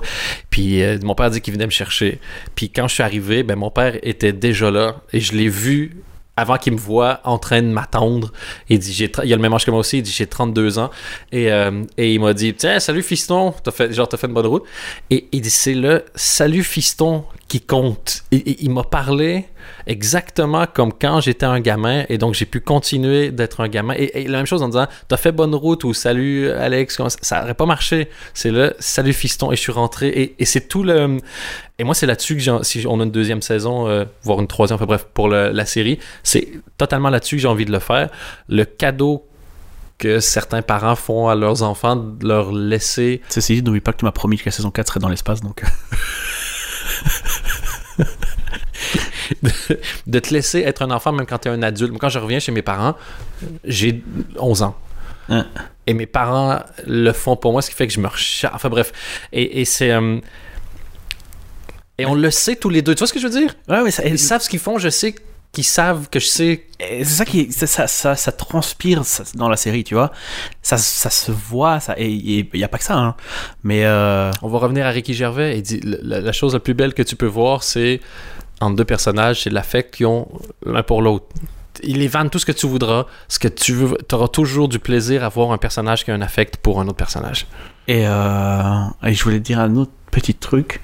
[0.49, 2.19] puis euh, mon père dit qu'il venait me chercher.
[2.56, 5.97] Puis quand je suis arrivé ben mon père était déjà là et je l'ai vu
[6.35, 8.31] avant qu'il me voit en train de m'attendre,
[8.69, 10.79] il dit j'ai il a le même âge que moi aussi, il dit j'ai 32
[10.79, 10.89] ans.
[11.31, 14.33] Et, euh, et il m'a dit tiens salut fiston, t'as fait genre t'as fait une
[14.33, 14.63] bonne route.
[15.11, 18.23] Et il dit c'est le salut fiston qui compte.
[18.31, 19.45] Et- et il m'a parlé
[19.88, 24.23] exactement comme quand j'étais un gamin et donc j'ai pu continuer d'être un gamin et,
[24.23, 27.43] et la même chose en disant t'as fait bonne route ou salut Alex ça- ça
[27.43, 28.10] aurait pas marché.
[28.34, 31.17] C'est le salut fiston et je suis rentré et, et c'est tout le
[31.80, 34.76] et moi c'est là-dessus que si on a une deuxième saison euh, voire une troisième
[34.76, 36.47] enfin bref pour le- la série c'est
[36.78, 38.10] totalement là-dessus que j'ai envie de le faire.
[38.49, 39.26] Le cadeau
[39.99, 43.21] que certains parents font à leurs enfants, de leur laisser.
[43.30, 45.39] Ceci dit, n'oublie pas que tu m'as promis que la saison 4 serait dans l'espace,
[45.41, 45.62] donc.
[50.08, 51.93] de te laisser être un enfant même quand tu es un adulte.
[51.99, 52.95] Quand je reviens chez mes parents,
[53.65, 54.03] j'ai
[54.38, 54.75] 11 ans.
[55.29, 55.45] Hein.
[55.88, 58.56] Et mes parents le font pour moi, ce qui fait que je me recharge.
[58.56, 58.91] Enfin bref.
[59.32, 59.91] Et, et c'est.
[59.91, 60.17] euh,
[61.97, 62.95] Et on le sait tous les deux.
[62.95, 63.56] Tu vois ce que je veux dire?
[63.67, 65.13] Ouais, ça, Ils savent ce qu'ils font, je sais
[65.51, 66.65] qu'ils savent que je sais.
[66.79, 69.03] C'est ça qui est- ça, ça, ça, transpire
[69.36, 70.12] dans la série, tu vois.
[70.63, 73.15] Ça, ça se voit, ça, et il n'y a pas que ça, hein.
[73.63, 76.73] Mais euh, On va revenir à Ricky Gervais et dit la, la chose la plus
[76.73, 78.01] belle que tu peux voir, c'est
[78.61, 80.27] entre deux personnages, c'est l'affect qu'ils ont
[80.65, 81.25] l'un pour l'autre.
[81.81, 84.79] Il les vanne tout ce que tu voudras, ce que tu veux, auras toujours du
[84.79, 87.47] plaisir à voir un personnage qui a un affect pour un autre personnage.
[87.87, 90.80] et, euh, et je voulais dire un autre petit truc.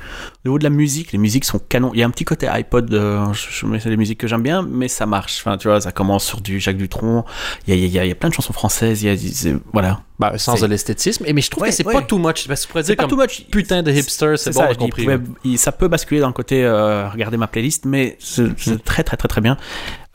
[0.45, 1.91] Au niveau de la musique, les musiques sont canon.
[1.93, 4.27] Il y a un petit côté iPod, euh, je, je mets c'est des musiques que
[4.27, 5.39] j'aime bien, mais ça marche.
[5.41, 7.25] Enfin, tu vois, ça commence sur du Jacques Dutronc.
[7.67, 9.03] Il y a, il y a- il y a plein de chansons françaises.
[9.03, 10.01] Il y a, c'est- voilà.
[10.17, 11.25] Bah, sans C'est- de l'esthétisme.
[11.33, 11.93] Mais je trouve Ouais, que c'est ouais.
[11.93, 12.47] pas too much.
[12.47, 13.45] Parce que dire pas too much.
[13.51, 15.03] putain de hipster, c'est bon, ça, compris.
[15.05, 18.83] pouvait- il- ça peut basculer dans le côté euh, regarder ma playlist, mais c'est c'est
[18.83, 19.57] très très très très bien.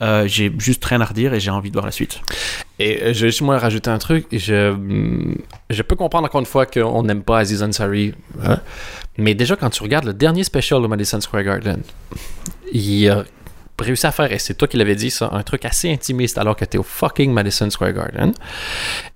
[0.02, 2.20] Euh, j'ai juste rien à redire et j'ai envie de voir la suite.
[2.80, 4.26] Et euh, je vais juste moi rajouter un truc.
[4.32, 5.36] Je, hum,
[5.70, 8.12] je peux comprendre encore une fois qu'on n'aime pas Aziz Ansari.
[8.44, 8.58] hein.
[9.16, 11.82] Mais déjà, quand tu regardes le dernier special de Madison Square Garden,
[12.72, 13.24] il a
[13.78, 16.56] réussi à faire, et c'est toi qui l'avais dit ça, un truc assez intimiste alors
[16.56, 18.32] que tu es au fucking Madison Square Garden.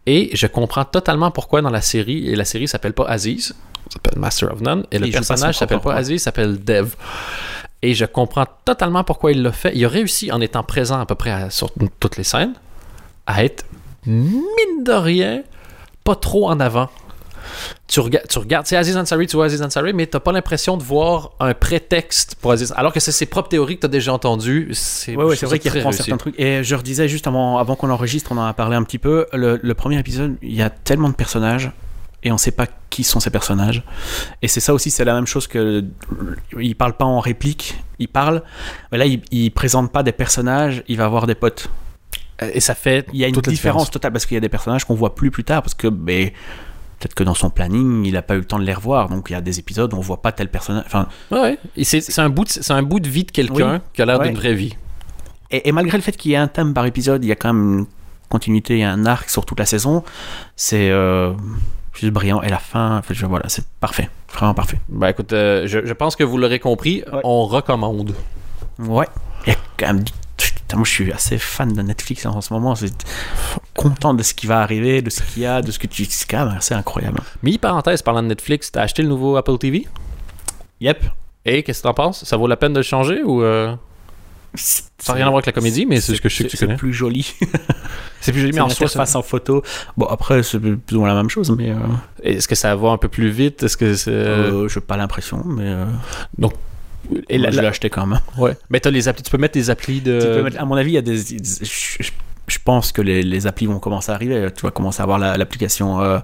[0.06, 3.54] Et je comprends totalement pourquoi dans la série, et la série s'appelle pas Aziz,
[3.92, 5.94] s'appelle Master of None, et le personnage s'appelle pas.
[5.98, 6.94] Aziz, s'appelle Dev.
[7.82, 9.72] Et je comprends totalement pourquoi il l'a fait.
[9.74, 12.54] Il a réussi, en étant présent à peu près à- sur toutes les scènes,
[13.26, 13.64] à être,
[14.06, 15.42] mine de rien,
[16.04, 16.88] pas trop en avant.
[17.86, 20.76] Tu, rega- tu regardes, c'est Aziz Ansari, tu vois Aziz Ansari, mais t'as pas l'impression
[20.76, 22.72] de voir un prétexte pour Aziz.
[22.76, 24.68] Alors que c'est ses propres théories que t'as déjà entendues.
[24.72, 26.02] C'est Ouais, ouais, je c'est trouve vrai qu'il reprend réussi.
[26.04, 26.38] certains trucs.
[26.38, 29.26] Et je redisais juste avant, avant qu'on enregistre, on en a parlé un petit peu.
[29.32, 31.70] Le, le premier épisode, il y a tellement de personnages
[32.24, 33.82] et on sait pas qui sont ces personnages.
[34.42, 35.84] Et c'est ça aussi, c'est la même chose que.
[36.58, 38.42] Il parle pas en réplique, il parle.
[38.92, 41.68] Mais là, il, il présente pas des personnages, il va avoir des potes.
[42.52, 43.06] Et ça fait.
[43.12, 45.14] Il y a une la différence totale parce qu'il y a des personnages qu'on voit
[45.14, 46.30] plus plus tard parce que ben,
[46.98, 49.30] peut-être que dans son planning il a pas eu le temps de les revoir donc
[49.30, 52.28] il y a des épisodes où on voit pas tel personnage enfin Ouais, c'est, un
[52.28, 53.80] bout de, c'est un bout de vie de quelqu'un Oui.
[53.92, 54.28] qui a l'air Ouais.
[54.28, 54.76] d'une vraie vie.
[55.50, 57.36] et, et malgré le fait qu'il y ait un thème par épisode il y a
[57.36, 57.86] quand même une
[58.28, 60.02] continuité et un arc sur toute la saison
[60.56, 61.32] c'est euh,
[61.94, 65.66] juste brillant et la fin enfin, je- voilà c'est parfait vraiment parfait Ben écoute, euh,
[65.66, 67.20] je, je pense que vous l'aurez compris, Ouais.
[67.24, 68.14] on recommande.
[68.80, 69.06] ouais
[69.46, 70.12] il y a quand même du-
[70.74, 72.74] moi je suis assez fan de Netflix en ce moment
[73.82, 76.04] content de ce qui va arriver de ce qu'il y a de ce que tu
[76.04, 79.86] c'est même assez incroyable Mi-parenthèse, parlant de Netflix, t'as acheté le nouveau Apple TV?
[80.80, 80.98] yep
[81.44, 82.24] Et qu'est-ce que t'en penses?
[82.24, 83.42] Ça vaut la peine de le changer ou.
[83.42, 83.74] euh,
[84.54, 86.48] Ça n'a rien à voir avec la comédie, mais c'est ce que je sais que
[86.50, 86.76] tu c'est connais.
[86.76, 87.34] plus joli
[88.20, 89.62] C'est plus joli, mais C'est en soi, ça- face en photo.
[89.96, 91.76] Bon, après, c'est plus ou moins la même chose, mais euh,
[92.22, 93.62] est-ce que ça va un peu plus vite?
[93.62, 94.10] Est-ce que c'est.
[94.10, 95.84] euh, j'ai pas l'impression, mais euh,
[97.28, 98.20] Et la- je la- l'ai acheté quand même.
[98.36, 98.56] Ouais.
[98.70, 100.18] Mais les applis, tu peux mettre les applis de.
[100.20, 101.16] Tu peux mettre- à mon avis, il y a des.
[101.16, 102.10] Je, je-
[102.48, 104.48] je pense que les, les applis vont commencer à arriver.
[104.56, 106.18] Tu vas commencer à avoir la- l'application euh,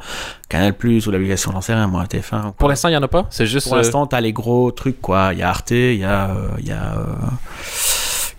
[0.49, 2.49] Canal Plus ou l'application, j'en sais rien, moi, TF1.
[2.49, 3.27] ou Pour l'instant, il n'y en a pas.
[3.31, 3.67] C'est juste.
[3.69, 5.31] Pour euh, l'instant, t'as les gros trucs, quoi.
[5.33, 7.94] Il y a Arte, il y a, euh, il y a, euh, il y a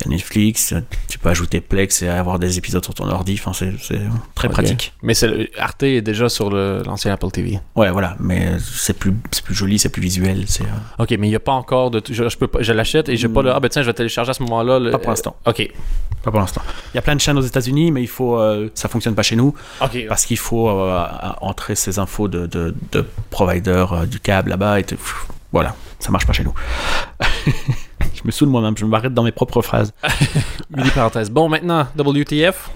[0.10, 0.74] Netflix.
[1.08, 3.38] Tu peux ajouter Plex et avoir des épisodes sur ton ordi.
[3.40, 3.74] Enfin, c'est
[4.36, 4.94] très pratique.
[5.02, 7.60] Mais c'est- Arte est déjà sur l'ancien Apple TV.
[7.76, 8.16] Ouais, voilà.
[8.20, 9.14] Mais c'est plus,
[9.44, 10.46] plus joli, c'est plus visuel.
[10.48, 12.02] C'est euh, Ok, mais il n'y a pas encore de.
[12.10, 13.52] Je, je peux pas, je l'achète et j'ai pas le.
[13.54, 14.80] Ah, ben tiens, je vais télécharger à ce moment-là.
[14.80, 15.36] le- Pas pour l'instant.
[15.46, 15.70] Ok.
[16.24, 16.62] Pas pour l'instant.
[16.94, 19.22] Il y a plein de chaînes aux États-Unis, mais il faut, euh, ça fonctionne pas
[19.22, 19.54] chez nous
[20.10, 21.06] parce qu'il faut euh,
[21.42, 25.76] entrer ces infos de, de, de provider euh, du câble là-bas et te- pff, voilà,
[26.00, 26.54] ça marche pas chez nous.
[28.14, 29.94] je me saoule moi-même, je m'arrête dans mes propres phrases.
[30.70, 31.30] Mini parenthèse.
[31.30, 32.70] Bon, maintenant, WTF.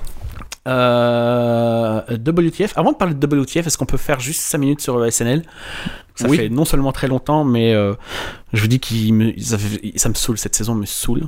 [0.67, 2.77] Euh, WTF.
[2.77, 5.43] Avant de parler de WTF, est-ce qu'on peut faire juste 5 minutes sur SNL
[6.15, 6.37] Ça Oui.
[6.37, 7.93] fait non seulement très longtemps, mais euh,
[8.53, 9.57] je vous dis qu'il me, ça,
[10.09, 10.37] me saoule.
[10.37, 11.27] Cette saison me saoule.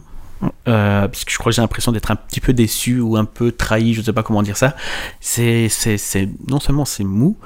[0.68, 3.26] Euh, parce que je crois que j'ai l'impression d'être un petit peu déçu ou un
[3.26, 4.76] peu trahi, je sais pas comment dire ça.
[5.20, 7.38] C'est, c'est, c'est non seulement c'est mou,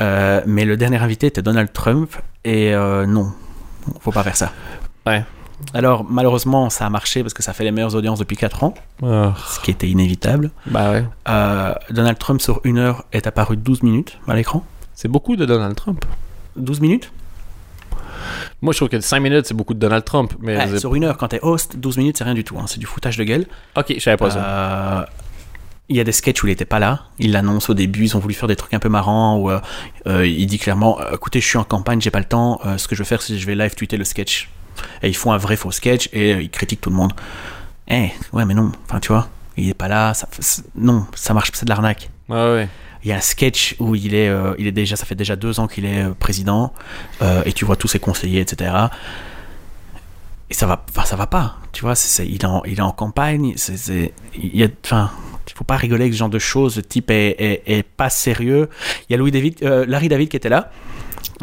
[0.00, 2.14] euh, mais le dernier invité était Donald Trump
[2.44, 3.32] et non,
[4.00, 4.52] faut pas faire ça.
[5.06, 5.24] Ouais.
[5.74, 8.74] Alors malheureusement ça a marché parce que ça fait les meilleures audiences depuis 4 ans,
[9.02, 10.50] Ah, ce qui était inévitable.
[10.66, 11.04] bah ouais.
[11.28, 14.64] Euh, Donald Trump sur une heure est apparu 12 minutes à l'écran.
[14.94, 16.04] C'est beaucoup de Donald Trump.
[16.56, 17.12] 12 minutes?
[18.60, 20.32] Moi, je trouve que 5 minutes, c'est beaucoup de Donald Trump.
[20.40, 22.56] Mais Ouais, c'est- Sur une heure, quand t'es host, 12 minutes c'est rien du tout.
[22.58, 22.64] hein.
[22.66, 23.46] C'est du foutage de gueule.
[23.76, 24.38] Ok, je savais pas ça.
[24.44, 25.04] Euh,
[25.90, 27.04] Il y a des sketchs où il était pas là.
[27.18, 28.04] Il l'annonce au début.
[28.04, 29.38] Ils ont voulu faire des trucs un peu marrants.
[29.38, 32.60] Où, euh, il dit clairement Écoutez, je suis en campagne, j'ai pas le temps.
[32.66, 34.50] Euh, ce que je vais faire, c'est que je vais live tweeter le sketch.
[35.02, 37.12] Et ils font un vrai faux sketch et euh, ils critiquent tout le monde.
[37.88, 38.72] Eh, ouais, mais non.
[38.86, 40.14] Enfin, tu vois, il est pas là.
[40.14, 40.28] Ça,
[40.74, 42.10] non, ça marche, c'est de l'arnaque.
[42.28, 42.68] Ouais, ouais.
[43.04, 45.36] Il y a un sketch où il est, euh, il est déjà, ça fait déjà
[45.36, 46.72] deux ans qu'il est euh, président,
[47.22, 48.72] euh, et tu vois tous ses conseillers, etc.
[50.50, 51.94] Et ça va, ça va pas, tu vois.
[52.18, 55.10] il, est en, il est en campagne, c'est, il y a, enfin,
[55.54, 56.76] faut pas rigoler avec ce genre de choses.
[56.76, 58.68] Le type est, est, est pas sérieux.
[59.08, 60.70] Il y a Louis David, euh, Larry David qui était là,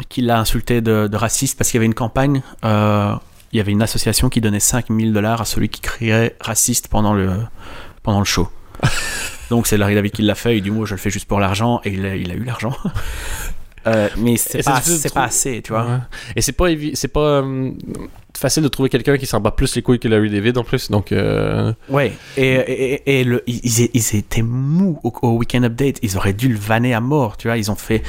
[0.08, 2.42] qui l'a insulté de, de raciste parce qu'il y avait une campagne.
[2.64, 3.14] euh,
[3.52, 7.14] il y avait une association qui donnait 5000 dollars à celui qui crierait raciste pendant
[7.14, 7.30] le,
[8.02, 8.48] pendant le show.
[9.50, 10.56] Donc c'est Larry David qui l'a fait.
[10.58, 12.44] Il dit moi je le fais juste pour l'argent et il a, il a eu
[12.44, 12.76] l'argent.
[13.86, 15.84] Euh, mais c'est pas, c'est assez, tu vois.
[15.84, 15.98] Ouais.
[16.34, 17.70] Et c'est pas, c'est pas euh,
[18.36, 20.90] facile de trouver quelqu'un qui s'en bat plus les couilles que Larry David en plus.
[20.90, 22.12] Donc, euh, Ouais.
[22.36, 26.00] Et, et, et le, ils, ils étaient mous au, au Weekend Update.
[26.02, 27.58] Ils auraient dû le vanner à mort, tu vois.
[27.58, 28.02] Ils ont fait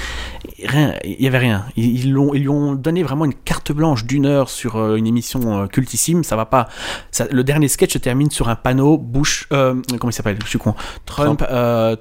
[0.66, 0.96] rien.
[1.04, 1.66] Il y avait rien.
[1.76, 4.96] Ils, ils l'ont, ils lui ont donné vraiment une carte blanche d'une heure sur euh,
[4.96, 6.24] une émission euh, cultissime.
[6.24, 6.68] Ça va pas.
[7.12, 9.48] Ça, le dernier sketch se termine sur un panneau Bush.
[9.54, 10.38] euh, comment il s'appelle?
[10.44, 10.76] Je suis con.
[11.06, 11.44] Trump.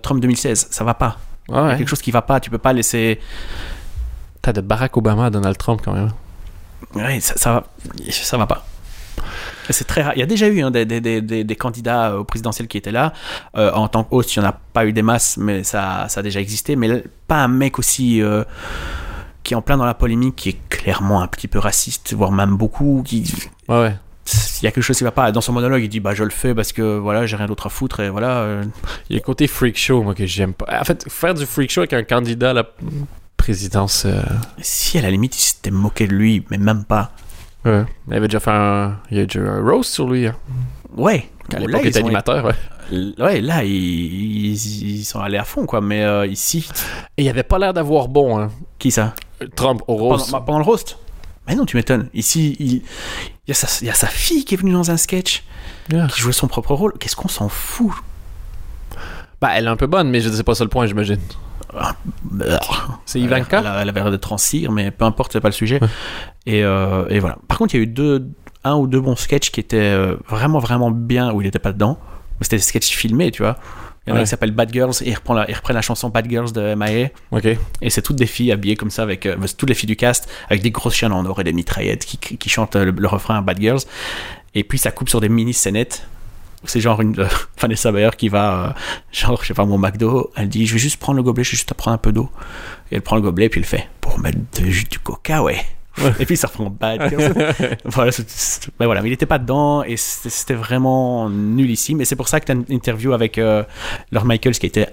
[0.03, 0.69] Trump 2016.
[0.71, 1.19] Ça va pas.
[1.49, 1.77] Il y a ouais.
[1.77, 2.41] quelque chose qui va pas.
[2.41, 3.21] Tu peux pas laisser.
[4.43, 6.13] T'as de Barack Obama à Donald Trump quand même.
[6.95, 7.65] Ouais, ça, ça va,
[8.11, 8.65] ça va pas.
[9.71, 10.13] C'est très rare.
[10.17, 12.93] Il y a déjà eu hein, des, des, des, candidats euh, au présidentiel qui étaient
[12.93, 13.13] là.
[13.57, 16.21] Euh, en tant host, il n'y en a pas eu des masses, mais ça, ça
[16.21, 16.77] a déjà existé.
[16.77, 18.45] Mais pas un mec aussi euh,
[19.43, 22.33] qui est en plein dans la polémique, qui est clairement un petit peu raciste, voire
[22.33, 23.03] même beaucoup.
[23.05, 23.25] Qui,
[23.69, 23.97] Ouais, ouais.
[24.61, 25.33] il y a quelque chose qui va pas.
[25.33, 27.67] Dans son monologue, il dit bah je le fais parce que voilà, j'ai rien d'autre
[27.67, 28.61] à foutre et voilà.
[29.11, 30.81] Il y a le côté freak show, moi, que j'aime pas.
[30.81, 32.65] En fait, faire du freak show avec un candidat à la
[33.37, 34.05] présidence.
[34.07, 34.23] euh,
[34.61, 37.13] si à la limite, il s'était moqué de lui, mais même pas.
[37.67, 37.85] Ouais.
[38.09, 38.99] Il avait déjà fait un.
[39.11, 40.27] Il y a déjà eu un roast sur lui.
[40.27, 40.35] Hein.
[40.97, 41.29] Ouais.
[41.53, 42.55] À Là, l'époque, il ils était animateur, ouais.
[43.19, 45.81] Ouais, là, ils, ils, ils sont allés à fond, quoi.
[45.81, 46.69] Mais euh, ici,
[47.17, 48.51] Et il avait pas l'air d'avoir bon, hein.
[48.79, 49.15] qui ça?
[49.55, 50.31] Trump au roast.
[50.31, 50.99] pendant, pendant le roast
[51.47, 52.09] Mais non, tu m'étonnes.
[52.15, 52.83] Ici, il, il
[53.49, 55.43] y a sa, il y a sa fille qui est venue dans un sketch,
[55.93, 56.09] Yeah.
[56.09, 56.95] qui jouait son propre rôle.
[56.99, 57.93] Qu'est-ce qu'on s'en fout?
[59.41, 61.21] Bah, elle est un peu bonne, mais je sais pas ça le point, j'imagine.
[63.05, 65.53] C'est Ivanka Elle, elle avait l'air d'être en cire, mais peu importe, c'est pas le
[65.53, 65.81] sujet.
[66.47, 67.39] Et, euh, et voilà.
[67.49, 68.29] Par contre, il y a eu deux,
[68.65, 71.73] un ou deux bons sketchs qui étaient euh, vraiment, vraiment bien où il n'était pas
[71.73, 71.99] dedans.
[72.39, 73.57] Mais c'était des sketchs filmés, tu vois.
[74.07, 75.75] Il y en a un qui s'appelle Bad Girls et il reprend la, il reprend
[75.75, 77.09] la chanson Bad Girls de MIA.
[77.33, 77.47] Ok.
[77.83, 79.97] Et c'est toutes des filles habillées comme ça, avec euh, c'est toutes les filles du
[79.97, 83.09] cast, avec des grosses chaînes en or et des mitraillettes qui, qui chantent le, le
[83.09, 83.81] refrain Bad Girls.
[84.55, 86.07] Et puis ça coupe sur des mini scénettes.
[86.65, 87.27] C'est genre une euh,
[87.61, 88.73] Vanessa Bayer qui va, euh,
[89.13, 91.51] genre, je sais pas, mon McDo, elle dit Je vais juste prendre le gobelet, je
[91.51, 92.31] vais juste prendre un peu d'eau.
[92.91, 95.65] Et elle prend le gobelet, puis elle fait Pour mettre de du coca, ouais.
[96.19, 97.11] Et puis ça reprend Bad
[97.87, 101.95] voilà, c'est- ben voilà, mais il était pas dedans et c'était vraiment nul ici.
[101.95, 103.63] Mais c'est pour ça que as une interview avec euh,
[104.13, 104.87] Lord Michaels qui a été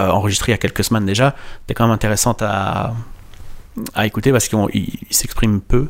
[0.00, 1.36] euh, enregistrée il y a quelques semaines déjà.
[1.60, 2.94] C'était quand même intéressante à,
[3.94, 5.88] à écouter parce qu'il il s'exprime peu,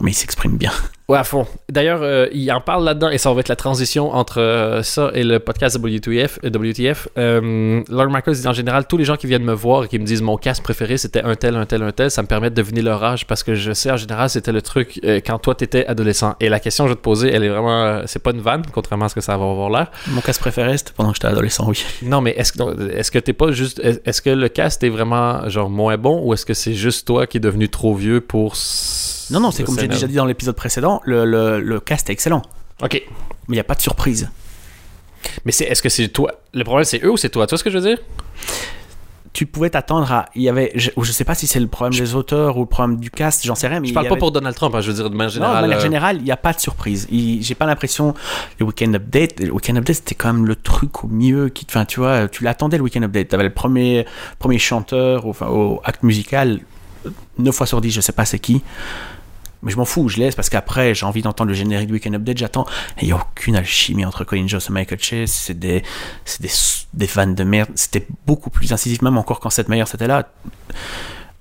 [0.00, 0.72] mais il s'exprime bien.
[1.06, 1.46] Ouais, à fond.
[1.70, 5.10] D'ailleurs, euh, il en parle là-dedans et ça va être la transition entre euh, ça
[5.12, 6.38] et le podcast de WTF.
[6.44, 7.08] euh, WTF.
[7.18, 9.98] Euh, Lord Michaels dit en général, tous les gens qui viennent me voir et qui
[9.98, 12.48] me disent mon cast préféré c'était un tel, un tel, un tel, ça me permet
[12.48, 15.54] de deviner leur âge parce que je sais en général c'était le truc quand toi
[15.54, 16.36] t'étais adolescent.
[16.40, 18.00] Et la question que je vais te poser, elle est vraiment.
[18.06, 19.90] c'est pas une vanne, contrairement à ce que ça va avoir l'air.
[20.06, 21.84] Mon casse préféré, c'était pendant que j'étais adolescent, oui.
[22.02, 23.78] Non, mais est-ce que est-ce que t'es pas juste.
[23.80, 27.26] Est-ce que le cast est vraiment genre moins bon ou est-ce que c'est juste toi
[27.26, 28.54] qui est devenu trop vieux pour.
[29.30, 32.12] Non, non, c'est comme j'ai déjà dit dans l'épisode précédent, le, le, le cast est
[32.12, 32.42] excellent,
[32.82, 32.94] Ok.
[33.48, 34.30] mais il n'y a pas de surprise.
[35.44, 37.46] Mais c'est, est-ce que c'est toi Le problème, c'est eux ou c'est toi?
[37.46, 37.98] Tu vois ce que je veux dire?
[39.32, 40.26] Tu pouvais t'attendre à.
[40.36, 40.70] Il y avait.
[40.76, 43.44] Je, je sais pas si c'est le problème des auteurs ou le problème du cast,
[43.44, 45.16] j'en sais rien, mais Je parle pas pour Donald Trump, hein, je veux dire de
[45.16, 45.56] manière Non, générale.
[45.56, 47.08] de manière euh, générale, il n'y a pas de surprise.
[47.10, 48.14] Il- J'ai pas l'impression.
[48.60, 51.66] Le Weekend Update, le Weekend Update, c'était quand même le truc au mieux qui.
[51.68, 53.28] Enfin, tu vois, tu l'attendais le Weekend Update.
[53.30, 54.06] Tu avais le premier,
[54.38, 56.60] premier chanteur, enfin, au acte musical,
[57.38, 58.62] 9 fois sur 10, je sais pas c'est qui.
[59.64, 62.14] Mais je m'en fous, je laisse parce qu'après, j'ai envie d'entendre le générique du Weekend
[62.14, 62.66] Update, j'attends.
[62.98, 65.30] Et il n'y a aucune alchimie entre Colin Jost et Michael Chase.
[65.30, 65.82] C'est des,
[66.24, 66.50] c'est des,
[66.92, 67.70] des vannes de merde.
[67.74, 70.28] C'était beaucoup plus incisif, même encore quand cette meilleure c'était là.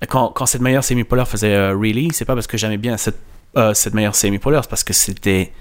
[0.08, 2.98] Quand, quand cette meilleure Semi Polar faisait euh, Really, c'est pas parce que j'aimais bien
[2.98, 3.20] cette,
[3.58, 5.52] euh, cette meilleure Semi Polar, c'est parce que c'était.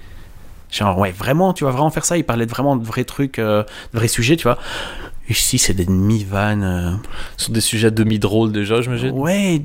[0.69, 2.17] Genre, ouais, vraiment, tu vas vraiment faire ça.
[2.17, 4.57] Il parlait de vraiment de vrais trucs, euh, de vrais sujets, tu vois.
[5.29, 6.63] Ici, c'est des demi-vannes.
[6.63, 6.91] euh,
[7.37, 9.11] Sur des sujets demi-drôles déjà, j'imagine.
[9.11, 9.61] Ouais,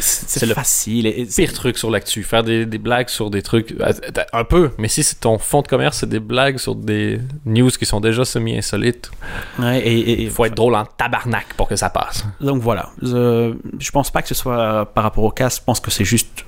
[0.00, 1.06] c'est le facile.
[1.06, 3.72] et- Pire truc sur l'actu, faire des, des blagues sur des trucs.
[3.80, 3.92] euh,
[4.32, 7.70] Un peu, mais si c'est ton fond de commerce, c'est des blagues sur des news
[7.70, 9.10] qui sont déjà semi-insolites.
[9.60, 12.24] Ouais, et, Il faut être drôle en tabarnak pour que ça passe.
[12.40, 15.78] Donc voilà, je, je pense pas que ce soit par rapport au cast, je pense
[15.78, 16.44] que c'est juste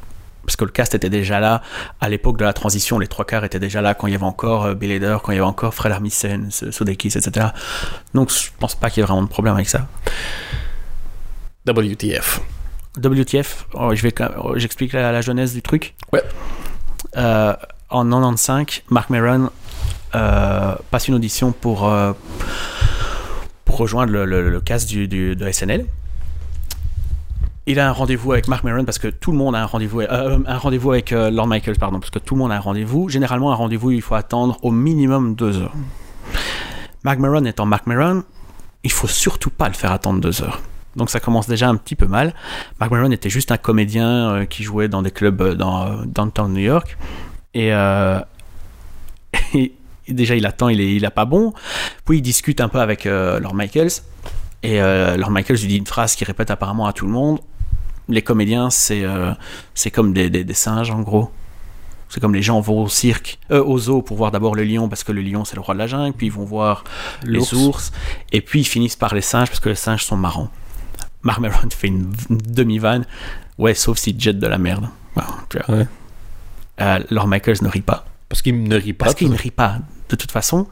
[0.49, 1.61] parce que le cast était déjà là
[2.01, 4.25] à l'époque de la transition, les trois quarts étaient déjà là quand il y avait
[4.25, 7.49] encore euh, Bill Hader, quand il y avait encore Fred Armisen, Sodekis, etc.
[8.15, 9.87] Donc je pense pas qu'il y ait vraiment de problème avec ça.
[11.67, 12.41] WTF.
[12.97, 14.09] WTF, oh, je
[14.43, 15.95] oh, j'explique la, la jeunesse du truc.
[16.15, 16.23] Ouais.
[17.19, 17.55] Euh,
[17.91, 19.51] en 95, Mark Maron
[20.15, 22.13] euh, passe une audition pour, euh,
[23.67, 25.85] pour rejoindre le, le- le cast du, du- de SNL.
[27.71, 30.01] Il a un rendez-vous avec Mark Maron parce que tout le monde a un rendez-vous,
[30.01, 32.61] euh, un rendez-vous avec euh, Lord Michaels, pardon, parce que tout le monde a un
[32.61, 33.11] rendez-vous.
[33.11, 35.75] Généralement, un rendez-vous, il faut attendre au minimum deux heures.
[37.03, 38.25] Mark Maron étant Mark Maron,
[38.85, 40.63] il faut surtout pas le faire attendre deux heures.
[40.97, 42.33] Donc ça commence déjà un petit peu mal.
[42.81, 46.61] Mark Maron était juste un comédien euh, qui jouait dans des clubs dans downtown New
[46.61, 46.97] York.
[47.55, 47.71] Et,
[50.09, 51.53] déjà il attend, il est, il pas bon.
[52.07, 53.91] Puis il discute un peu avec Lord Michaels.
[54.63, 57.41] Et Lord Michaels lui dit une phrase qu'il répète apparemment à tout le monde.
[58.09, 59.33] Les comédiens, c'est euh,
[59.75, 61.31] c'est comme des, des- des singes en gros.
[62.11, 64.89] C'est comme les gens vont au cirque, euh, au zoo pour voir d'abord le lion
[64.89, 66.85] parce que le lion c'est le roi de la jungle, puis ils vont voir
[67.23, 67.93] les ours,
[68.33, 70.49] et puis ils finissent par les singes parce que les singes sont marrants.
[71.23, 73.05] Mark Maron fait une, demi-vanne,
[73.59, 74.89] ouais, sauf s'il jette de la merde.
[75.69, 75.87] Ouais.
[76.81, 78.07] Euh, Lord Michaels ne rit pas.
[78.31, 79.07] Parce qu'il ne rit pas.
[79.07, 79.79] Parce qu'il ne rit pas,
[80.09, 80.67] de toute façon.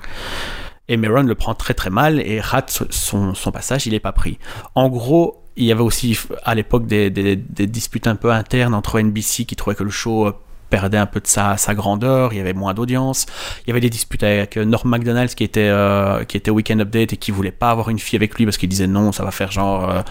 [0.88, 4.12] Et Maron le prend très très mal et rate son, son passage, il n'est pas
[4.12, 4.38] pris.
[4.74, 8.74] En gros, il y avait aussi à l'époque des, des- des disputes un peu internes
[8.74, 10.32] entre NBC qui trouvait que le show euh,
[10.68, 13.24] perdait un peu de sa, sa grandeur, il y avait moins d'audience.
[13.64, 16.80] Il y avait des disputes avec euh, Norm MacDonald qui était, euh, qui était Weekend
[16.80, 19.24] Update et qui voulait pas avoir une fille avec lui parce qu'il disait non, ça
[19.24, 20.02] va faire genre euh,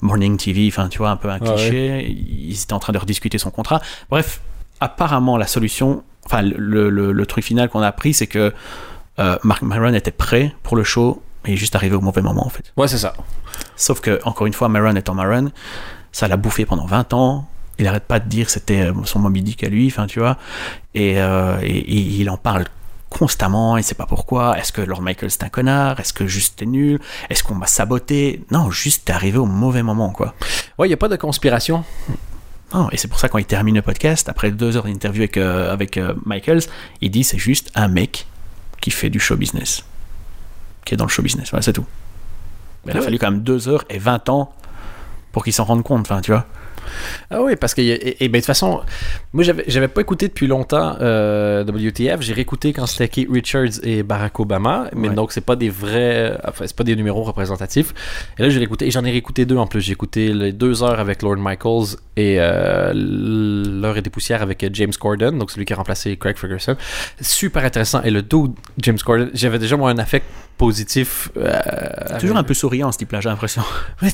[0.00, 1.54] Morning TV, enfin tu vois, un peu un Ah ouais.
[1.54, 2.10] cliché.
[2.10, 3.80] Ils étaient en train de rediscuter son contrat.
[4.10, 4.40] Bref,
[4.80, 8.52] apparemment la solution, enfin le, le- le truc final qu'on a appris, c'est que
[9.20, 12.46] euh, Mark Maron était prêt pour le show, il est juste arrivé au mauvais moment
[12.46, 12.72] en fait.
[12.76, 13.14] Ouais, c'est ça.
[13.76, 15.50] Sauf que, encore une fois, Maron étant Maron,
[16.12, 17.48] ça l'a bouffé pendant 20 ans.
[17.78, 20.20] Il arrête pas de dire que c'était euh, son Moby Dick à lui, enfin tu
[20.20, 20.36] vois.
[20.94, 22.64] Et, euh, et- et il en parle
[23.10, 24.58] constamment, il sait pas pourquoi.
[24.58, 25.98] Est-ce que Lord Michael c'est un connard?
[26.00, 27.00] Est-ce que juste t'es nul?
[27.28, 28.44] Est-ce qu'on m'a saboté?
[28.50, 30.34] Non, juste t'es arrivé au mauvais moment quoi.
[30.78, 31.84] Ouais, il n'y a pas de conspiration.
[32.74, 35.36] Non, et c'est pour ça quand il termine le podcast, après deux heures d'interview avec,
[35.36, 36.62] euh, avec euh, Michaels,
[37.02, 38.26] il dit c'est juste un mec
[38.80, 39.84] qui fait du show business.
[40.84, 41.86] Qui est dans le show business, voilà, c'est tout.
[42.84, 43.04] Mais il a Ouais.
[43.04, 44.52] fallu quand même deux heures et 20 ans
[45.32, 46.46] pour qu'il s'en rende compte, enfin, tu vois.
[47.30, 48.80] Ah oui, parce que et, et- ben, de toute façon,
[49.32, 52.20] moi j'avais pas écouté depuis longtemps euh, WTF.
[52.20, 55.14] J'ai réécouté quand c'était Keith Richards et Barack Obama, mais Ouais.
[55.14, 57.94] donc c'est pas des vrais, enfin c'est pas des numéros représentatifs.
[58.36, 59.80] Et là j'ai réécouté, et j'en ai réécouté deux en plus.
[59.80, 64.66] J'ai écouté les deux heures avec Lord Michaels et euh, l'heure et des poussières avec
[64.74, 66.76] James Corden, donc celui qui a remplacé Craig Ferguson.
[67.20, 68.02] Super intéressant.
[68.02, 70.26] Et le dude James Corden, j'avais déjà moi un affect
[70.58, 71.28] positif.
[71.36, 73.62] euh, Toujours un peu souriant, ce type-là, j'ai l'impression.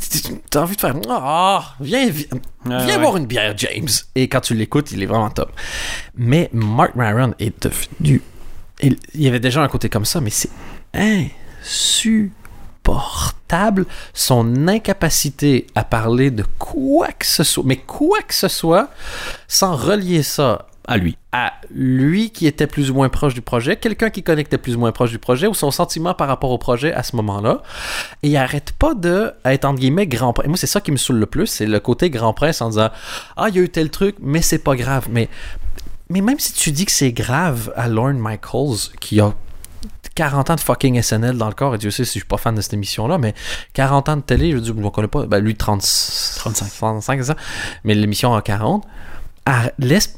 [0.51, 2.26] T'as envie de faire Ah, viens, viens,
[2.64, 2.99] viens ouais.
[2.99, 3.89] boire une bière, James.
[4.14, 5.51] Et quand tu l'écoutes, il est vraiment top.
[6.16, 8.22] Mais Mark Maron est devenu.
[8.80, 10.51] Il il y avait déjà un côté comme ça, mais c'est
[10.95, 18.89] insupportable son incapacité à parler de quoi que ce soit, mais quoi que ce soit,
[19.49, 21.18] sans relier ça À lui.
[21.32, 24.78] à lui qui était plus ou moins proche du projet, quelqu'un qui connectait plus ou
[24.78, 27.62] moins proche du projet, ou son sentiment par rapport au projet à ce moment-là.
[28.22, 30.49] Et il arrête pas de être, entre guillemets, grand prince.
[30.49, 32.89] Moi, c'est ça qui me saoule le plus, c'est le côté grand prince en disant
[33.36, 35.09] Ah, il y a eu tel truc, mais c'est pas grave.
[35.11, 35.28] Mais,
[36.09, 39.34] mais même si tu dis que c'est grave à Lorne Michaels, qui a
[40.14, 42.39] 40 ans de fucking SNL dans le corps, et Dieu sait si je suis pas
[42.39, 43.34] fan de cette émission-là, mais
[43.74, 45.26] 40 ans de télé, je veux dire, on connaît pas.
[45.26, 46.68] Ben, lui, 30, 35.
[46.70, 47.36] 35, c'est ça.
[47.84, 48.84] Mais l'émission a 40.
[49.47, 50.16] Ah, laisse.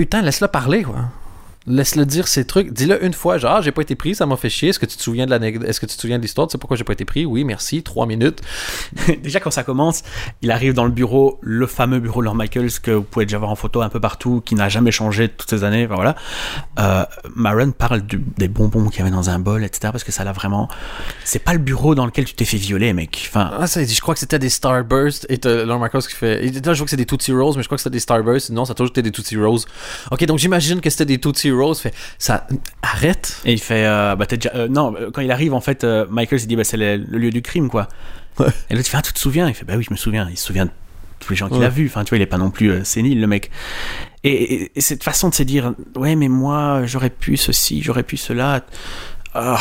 [0.00, 1.10] Putain, laisse-le parler, quoi.
[1.70, 2.72] Laisse-le dire ces trucs.
[2.72, 4.70] Dis-le une fois, genre, ah, j'ai pas été pris, ça m'a fait chier.
[4.70, 6.48] Est-ce que tu te souviens de l'anecdote Est-ce que tu te souviens de l'histoire?
[6.48, 7.24] Tu sais pourquoi j'ai pas été pris?
[7.24, 7.82] Oui, merci.
[7.82, 8.40] Trois minutes.
[9.22, 10.02] Déjà, quand ça commence,
[10.42, 13.38] il arrive dans le bureau, le fameux bureau de Lord Michaels que vous pouvez déjà
[13.38, 15.84] voir en photo un peu partout, qui n'a jamais changé toutes ces années.
[15.86, 16.16] Enfin, voilà.
[16.78, 17.04] Euh,
[17.34, 19.90] Maron parle du- des bonbons qu'il y avait dans un bol, etc.
[19.92, 20.68] Parce que ça l'a vraiment.
[21.24, 23.26] C'est pas le bureau dans lequel tu t'es fait violer, mec.
[23.28, 25.26] Enfin, Ah, ça, je crois que c'était des Starburst.
[25.28, 26.44] Et Lord Michaels qui fait.
[26.46, 28.00] et Là, je vois que c'est des Tootsie Rolls, mais je crois que c'était des
[28.00, 28.50] Starburst.
[28.50, 29.60] Non, ça a toujours été des Tootsie Rolls.
[30.10, 31.59] Ok, donc j'imagine que c'était des Tootsie Rolls.
[31.82, 32.46] Fait, ça.
[32.82, 33.40] Arrête.
[33.44, 35.84] Et il fait, euh, bah t'es déjà, euh, non, euh, quand il arrive en fait,
[35.84, 37.88] euh, Michael il dit, bah c'est le, le lieu du crime quoi.
[38.38, 38.46] Ouais.
[38.70, 39.48] Et l'autre il fait, ah tu te souviens?
[39.48, 40.26] Il fait, bah oui je me souviens.
[40.30, 40.70] Il se souvient de
[41.20, 41.66] tous les gens qu'il Ouais.
[41.66, 41.86] a vus.
[41.86, 43.50] Enfin tu vois, il est pas non plus sénile le mec.
[44.24, 48.02] Et, et- et cette façon de se dire, ouais mais moi j'aurais pu ceci, j'aurais
[48.02, 48.64] pu cela.
[49.34, 49.58] Ah.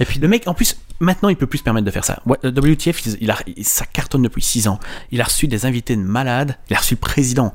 [0.00, 2.20] Et puis le mec, en plus, maintenant il peut plus se permettre de faire ça.
[2.44, 4.78] WTF, il, a, ça cartonne depuis 6 ans.
[5.10, 6.56] Il a reçu des invités de malades.
[6.70, 7.52] Il a reçu le président.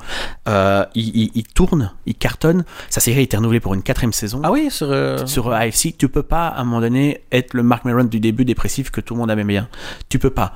[0.48, 2.64] Euh, il, il- il tourne, il cartonne.
[2.90, 4.88] Sa série a été renouvelée pour une quatrième saison Ah oui, sur.
[4.92, 8.04] euh, sur euh, AFC, tu peux pas à un moment donné être le Mark Maron
[8.06, 9.68] du début dépressif que tout le monde aimait bien.
[10.10, 10.54] Tu peux pas.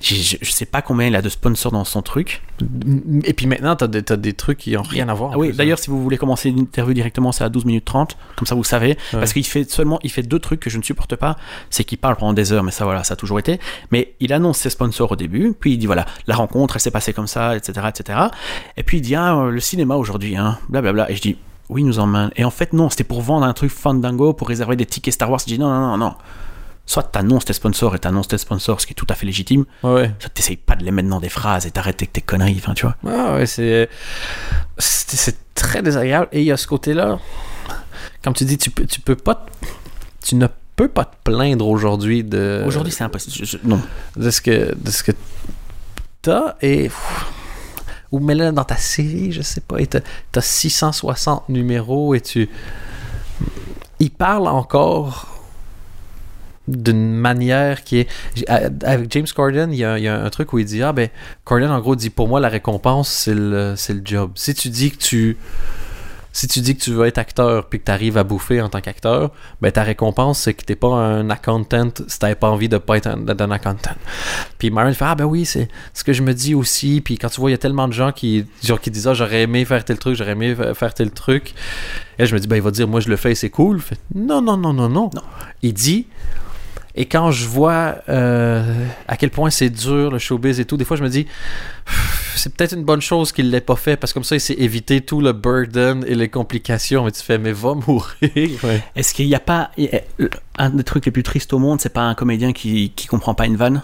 [0.00, 2.42] Je, sais pas combien il a de sponsors dans son truc.
[3.24, 5.32] Et puis maintenant, t'as des, trucs qui ont rien à voir.
[5.34, 8.16] Ah oui, plus, d'ailleurs, si vous voulez commencer l'interview directement, c'est à 12 minutes 30.
[8.36, 8.90] Comme ça, vous savez.
[8.90, 9.18] Ouais.
[9.18, 11.36] Parce qu'il fait seulement, il fait deux trucs que je ne supporte pas.
[11.70, 13.60] C'est qu'il parle pendant des heures, mais ça, voilà, ça a toujours été.
[13.90, 15.54] Mais il annonce ses sponsors au début.
[15.58, 18.18] Puis il dit, voilà, la rencontre, elle s'est passée comme ça, etc., etc.
[18.76, 21.10] Et puis il dit, ah, euh, le cinéma aujourd'hui, hein, blablabla.
[21.10, 21.36] Et je dis,
[21.68, 22.30] oui, nous main.
[22.36, 25.30] Et en fait, non, c'était pour vendre un truc Fandango, pour réserver des tickets Star
[25.30, 25.40] Wars.
[25.40, 26.14] Je dis, non, non, non, non.
[26.86, 29.64] Soit t'annonces tes sponsors et t'annonces tes sponsors, ce qui est tout à fait légitime.
[29.82, 30.12] Ouais.
[30.18, 32.74] Soit t'essayes pas de les mettre dans des phrases et t'arrêtes avec tes conneries, enfin,
[32.74, 32.96] tu vois.
[33.06, 33.88] Ah ouais, c'est.
[34.78, 36.28] C'est très désagréable.
[36.32, 37.18] Et il y a ce côté-là.
[38.22, 39.46] Comme tu dis, tu peux, tu peux pas.
[40.22, 42.62] Tu ne peux pas te plaindre aujourd'hui de.
[42.66, 43.46] Aujourd'hui, c'est impossible.
[43.46, 43.80] Je- non.
[44.16, 45.12] de ce que de ce que
[46.22, 46.90] t'as et
[48.10, 50.00] ou mets-le dans ta série je sais pas et t'as
[50.32, 52.48] t'as 660 numéros et tu
[54.00, 55.33] il parle encore
[56.66, 58.08] d'une manière qui est
[58.48, 60.92] avec James Corden il y, a, il y a un truc où il dit ah
[60.92, 61.08] ben
[61.44, 64.90] Corden en gros dit pour moi la récompense c'est le le job si tu dis
[64.90, 65.36] que tu
[66.32, 68.68] si tu dis que tu veux être acteur puis que tu arrives à bouffer en
[68.68, 72.68] tant qu'acteur, ben ta récompense c'est que t'es pas un accountant si t'avais pas envie
[72.68, 73.94] de pas être un, accountant.
[74.58, 77.00] Puis Myron fait ah ben oui c'est ce que je me dis aussi.
[77.00, 79.14] Puis quand tu vois il y a tellement de gens qui genre qui disent ah
[79.14, 81.54] j'aurais aimé faire tel truc, j'aurais aimé fa- faire tel truc.
[82.18, 83.80] Et je me dis ben il va dire moi je le fais c'est cool.
[83.80, 85.10] Fait, non non non non non.
[85.14, 85.22] Non.
[85.62, 86.08] Il dit
[86.94, 90.84] et quand je vois euh, à quel point c'est dur le showbiz et tout, des
[90.84, 91.26] fois je me dis
[92.36, 94.54] c'est peut-être une bonne chose qu'il l'ait pas fait parce que comme ça il s'est
[94.54, 97.04] évité tout le burden et les complications.
[97.04, 98.14] Mais tu fais mais va mourir.
[98.62, 98.82] Ouais.
[98.94, 99.70] Est-ce qu'il n'y a pas.
[100.58, 103.34] Un des trucs les plus tristes au monde, c'est pas un comédien qui, qui comprend
[103.34, 103.82] pas une vanne?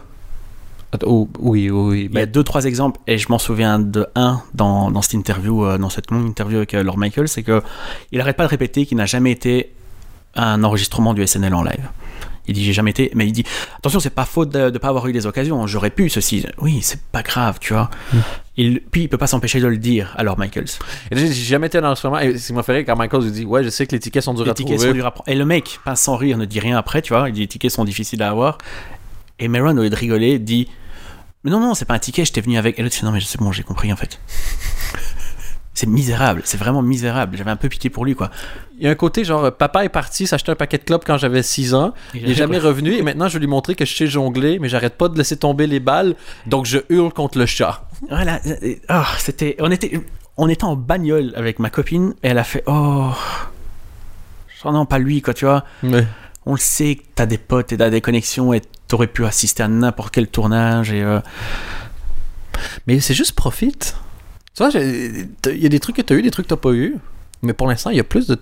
[1.04, 2.08] Oh, oui oui oui.
[2.10, 5.14] Il y a deux, trois exemples, et je m'en souviens de un dans, dans cette
[5.14, 7.62] interview, euh, dans cette longue interview avec euh, Lord Michael, c'est que
[8.10, 9.72] il arrête pas de répéter qu'il n'a jamais été
[10.34, 11.88] un enregistrement du SNL en live.
[12.50, 13.44] Il dit j'ai jamais été, mais il dit
[13.78, 16.44] attention c'est pas faute de, de pas avoir eu des occasions, j'aurais pu ceci.
[16.58, 17.88] Oui c'est pas grave tu vois.
[18.56, 20.66] Il, puis il peut pas s'empêcher de le dire à Lord Michaels.
[21.10, 22.18] Et j'ai jamais été dans l'enregistrement.
[22.18, 24.00] Et ce qui m'a fait rire quand Michael lui dit Ouais, je sais que les
[24.00, 24.88] tickets sont durs Les à tickets trouver.
[24.90, 25.14] sont durs.
[25.26, 27.28] Et le mec, pas sans rire, ne dit rien après, tu vois.
[27.28, 28.58] Il dit les tickets sont difficiles à avoir.
[29.38, 30.68] Et Meron, au lieu de rigoler, dit
[31.44, 32.78] Mais non, non, c'est pas un ticket, j'étais venu avec.
[32.78, 34.20] Et l'autre dit Non, mais c'est bon, j'ai compris en fait.
[35.80, 37.36] C'est misérable, c'est vraiment misérable.
[37.36, 38.30] J'avais un peu pitié pour lui, quoi.
[38.78, 41.04] Il y a un côté genre euh, Papa est parti s'acheter un paquet de clopes
[41.06, 41.92] quand j'avais 6 ans.
[42.14, 42.92] Il est jamais revenu.
[42.94, 45.36] Et maintenant, je vais lui montrer que je sais jongler, mais j'arrête pas de laisser
[45.36, 46.14] tomber les balles.
[46.46, 47.88] Donc je hurle contre le chat.
[48.08, 48.40] Voilà,
[48.88, 49.56] ah, c'était.
[49.60, 50.00] On était,
[50.36, 53.12] on était en bagnole avec ma copine et elle a fait Oh.
[54.64, 55.64] Oh non, pas lui, quoi, tu vois.
[55.82, 56.06] Ouais.
[56.46, 59.62] On le sait que t'as des potes et t'as des connexions et t'aurais pu assister
[59.62, 61.02] à n'importe quel tournage et.
[61.02, 61.20] euh,
[62.86, 63.96] Mais c'est juste profite.
[64.68, 66.72] Tu vois, il y a des trucs que t'as eu, des trucs que t'as pas
[66.72, 66.96] eu.
[67.42, 68.36] Mais pour l'instant, il y a plus de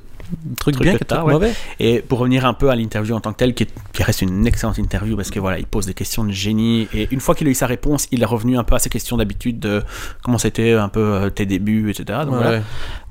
[0.59, 1.33] trucs Trucs bien que de trucs ouais.
[1.33, 1.53] mauvais.
[1.79, 4.23] Et pour revenir un peu à l'interview en tant que telle, qui, est- qui reste
[4.23, 7.35] une excellente interview parce que voilà, il pose des questions de génie et une fois
[7.35, 9.83] qu'il a eu sa réponse, il est revenu un peu à ses questions d'habitude de
[10.23, 12.19] comment c'était un peu euh, tes débuts, etc.
[12.27, 12.51] Donc voilà.
[12.59, 12.63] Ouais.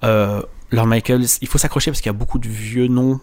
[0.03, 0.41] Euh,
[0.71, 3.19] Lord Michaels, il faut s'accrocher parce qu'il y a beaucoup de vieux noms.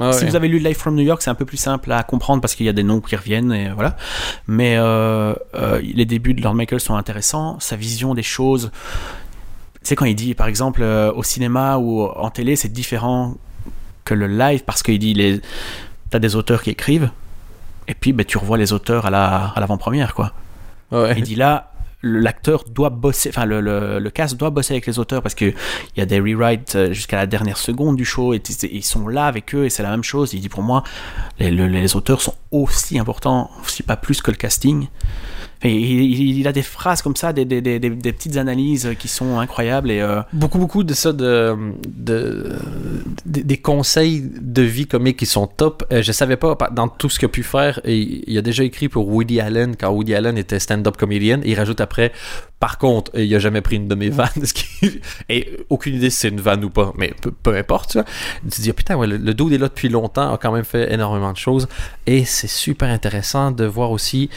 [0.00, 0.30] Ah Si ouais.
[0.30, 2.54] vous avez lu Life from New York, c'est un peu plus simple à comprendre parce
[2.54, 3.96] qu'il y a des noms qui reviennent et voilà.
[4.46, 8.70] Mais euh, euh, les débuts de Lord Michaels sont intéressants, sa vision des choses.
[9.82, 13.34] Sais quand il dit par exemple euh, au cinéma ou en télé, c'est différent
[14.04, 15.40] que le live parce qu'il dit les
[16.10, 17.10] t'as des auteurs qui écrivent
[17.88, 20.32] et puis ben, tu revois les auteurs à la à l'avant-première quoi.
[20.92, 21.14] Ouais.
[21.16, 24.86] Il dit là, le- l'acteur doit bosser, enfin le, le, le cast doit bosser avec
[24.86, 28.04] les auteurs parce que il y a des rewrites euh, jusqu'à la dernière seconde du
[28.04, 30.32] show et ils sont là avec eux et c'est la même chose.
[30.34, 30.82] Il dit pour moi,
[31.38, 34.88] les, le- les auteurs sont aussi importants, si pas plus que le casting.
[35.64, 39.90] Il, a des phrases comme ça, des, des, des, des- petites analyses qui sont incroyables
[39.90, 41.56] et euh, beaucoup beaucoup de ça de,
[41.86, 42.56] de
[43.24, 45.84] des, conseils de vie comique qui sont top.
[45.92, 48.88] Euh, je savais pas, dans tout ce qu'il a pu faire, il a déjà écrit
[48.88, 52.12] pour Woody Allen, quand Woody Allen était stand-up comedian, et il rajoute après,
[52.58, 54.28] par contre, il a jamais pris une de mes vannes,
[55.28, 58.06] et aucune idée si c'est une vanne ou pas, mais peu, peu importe, tu vois.
[58.44, 60.52] Tu te dis, ah, putain, ouais, le, le dude est là depuis longtemps, a quand
[60.52, 61.68] même fait énormément de choses,
[62.06, 64.28] et c'est super intéressant de voir aussi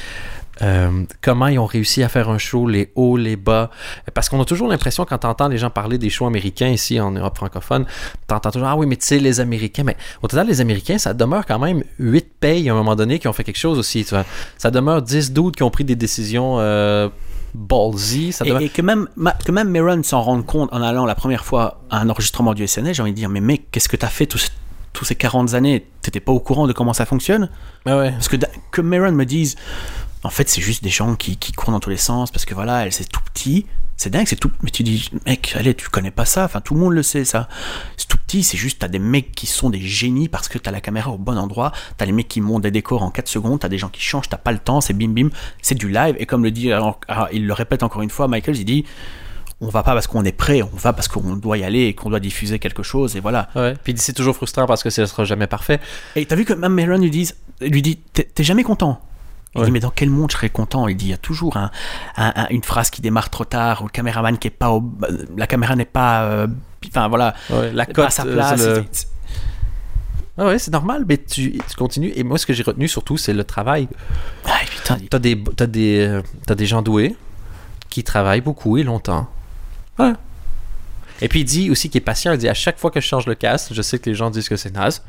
[0.61, 3.69] euh, comment ils ont réussi à faire un show, les hauts, les bas?
[4.13, 7.11] Parce qu'on a toujours l'impression, quand t'entends les gens parler des shows américains ici en
[7.11, 7.85] Europe francophone,
[8.27, 9.83] t'entends toujours, ah oui, mais tu sais, les Américains.
[9.83, 13.19] Mais au total, les Américains, ça demeure quand même 8 payes à un moment donné
[13.19, 14.03] qui ont fait quelque chose aussi.
[14.05, 14.25] tu vois.
[14.57, 17.09] Ça demeure 10 doutes qui ont pris des décisions euh,
[17.53, 18.31] ballsy.
[18.31, 18.45] Ça.
[18.45, 19.07] Et, et que même
[19.45, 22.67] que même Meron s'en rende compte en allant la première fois à un enregistrement du
[22.67, 24.51] SNL, j'ai envie de dire mais mec, qu'est-ce que t'as fait tous
[24.93, 25.85] tous ces 40 années?
[26.01, 27.49] T'étais pas au courant de comment ça fonctionne?
[27.85, 28.11] Ah ouais.
[28.11, 28.37] Parce que
[28.71, 29.55] que Meron me dise
[30.25, 32.53] en fait c'est juste des gens qui, qui courent dans tous les sens parce que
[32.53, 33.65] voilà, elle c'est tout petit.
[33.97, 34.51] C'est dingue, c'est tout.
[34.61, 36.43] Mais tu dis, mec, allez, tu connais pas ça.
[36.43, 37.47] Enfin, tout le monde le sait, ça.
[37.95, 40.71] C'est tout petit, c'est juste, t'as des mecs qui sont des génies parce que t'as
[40.71, 41.71] la caméra au bon endroit.
[41.95, 43.61] T'as les mecs qui montent des décors en 4 secondes.
[43.61, 44.81] T'as des gens qui changent, t'as pas le temps.
[44.81, 45.29] C'est bim bim.
[45.61, 46.17] C'est du live.
[46.19, 48.83] Et comme le dit, alors, alors, il le répète encore une fois, Michael, il dit,
[49.61, 51.93] on va pas parce qu'on est prêt, on va parce qu'on doit y aller et
[51.93, 53.15] qu'on doit diffuser quelque chose.
[53.15, 53.47] Et voilà.
[53.55, 53.75] Ouais.
[53.81, 55.79] Puis c'est toujours frustrant parce que ce sera jamais parfait.
[56.17, 58.99] Et t'as vu que même Meron lui dit, lui dit, t'es t'es jamais content.
[59.55, 59.65] Il Ouais.
[59.67, 60.87] dit, mais dans quel monde je serais content?
[60.87, 61.71] Il dit, il y a toujours un,
[62.17, 64.83] un- un- une phrase qui démarre trop tard, ou le caméraman qui est pas au,
[65.37, 66.47] la caméra n'est pas, euh,
[66.87, 68.59] enfin voilà, Ouais, la cote, à sa euh, place.
[68.59, 68.85] c'est le-
[70.37, 72.11] Ah ouais, c'est normal, mais tu, tu continues.
[72.17, 73.87] Et moi, ce que j'ai retenu surtout, c'est le travail.
[74.45, 77.15] Ah, putain, T'as des, t'as des, euh, t'as des gens doués
[77.89, 79.29] qui travaillent beaucoup et longtemps.
[79.95, 80.17] Voilà.
[81.21, 82.33] Et puis il dit aussi qu'il est patient.
[82.33, 84.29] Il dit à chaque fois que je change le cast, je sais que les gens
[84.29, 85.01] disent que c'est naze.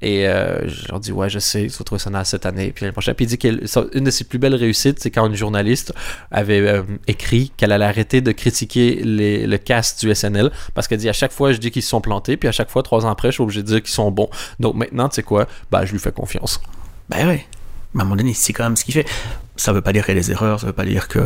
[0.00, 2.70] Et euh, je leur dis, ouais, je sais, tu vas trouver ça cette année.
[2.72, 3.14] Puis l'année prochaine.
[3.14, 3.58] Puis il dit qu'une
[4.04, 5.92] de ses plus belles réussites, c'est quand une journaliste
[6.30, 10.50] avait euh, écrit qu'elle allait arrêter de critiquer les- le cast du SNL.
[10.74, 12.36] Parce qu'elle dit, à chaque fois, je dis qu'ils se sont plantés.
[12.36, 14.30] Puis à chaque fois, trois ans après, je suis obligé de dire qu'ils sont bons.
[14.60, 16.60] Donc maintenant, tu sais quoi, bah, je lui fais confiance.
[17.08, 17.44] Ben ouais.
[17.94, 19.06] Mais à un moment donné, c'est quand même ce qu'il fait.
[19.56, 21.20] Ça veut pas dire qu'il y a des erreurs, ça veut pas dire que.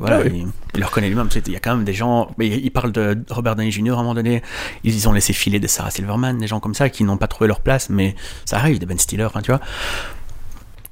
[0.00, 0.30] Voilà, Ah oui.
[0.44, 1.28] il, il le reconnaît lui-même.
[1.46, 2.30] Il y a quand même des gens.
[2.38, 3.90] Mais il parle de Robert Downey Jr.
[3.90, 4.42] à un moment donné.
[4.82, 7.46] Ils ont laissé filer des Sarah Silverman, des gens comme ça qui n'ont pas trouvé
[7.46, 9.60] leur place, mais ça arrive, des Ben Stiller, enfin, tu vois.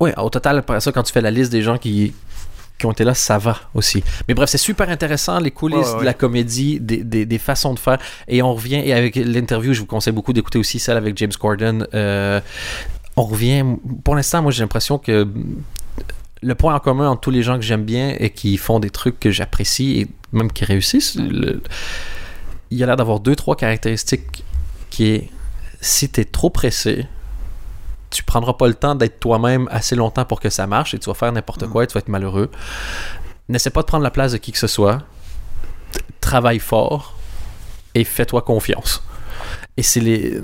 [0.01, 2.15] Oui, au total, après ça, quand tu fais la liste des gens qui,
[2.79, 4.05] qui ont été là, ça va aussi.
[4.29, 7.39] Mais bref, c'est super intéressant, les coulisses Ouais, ouais, de la comédie, des, des, des
[7.39, 7.99] façons de faire.
[8.29, 11.33] Et on revient, et avec l'interview, je vous conseille beaucoup d'écouter aussi celle avec James
[11.39, 11.87] Corden.
[11.95, 12.41] Euh,
[13.17, 13.65] on revient,
[14.05, 15.27] pour l'instant, moi j'ai l'impression que
[16.43, 18.91] le point en commun entre tous les gens que j'aime bien et qui font des
[18.91, 21.63] trucs que j'apprécie et même qui réussissent, le-
[22.71, 24.45] il y a l'air d'avoir deux, trois caractéristiques
[24.91, 25.31] qui est
[25.81, 27.07] si t'es trop pressé,
[28.11, 31.09] tu prendras pas le temps d'être toi-même assez longtemps pour que ça marche et tu
[31.11, 32.51] vas faire n'importe quoi et tu vas être malheureux.
[33.49, 34.99] N'essaie pas de prendre la place de qui que ce soit.
[35.93, 37.17] T- Travaille fort
[37.95, 39.03] et fais-toi confiance.
[39.79, 40.41] Et c'est les.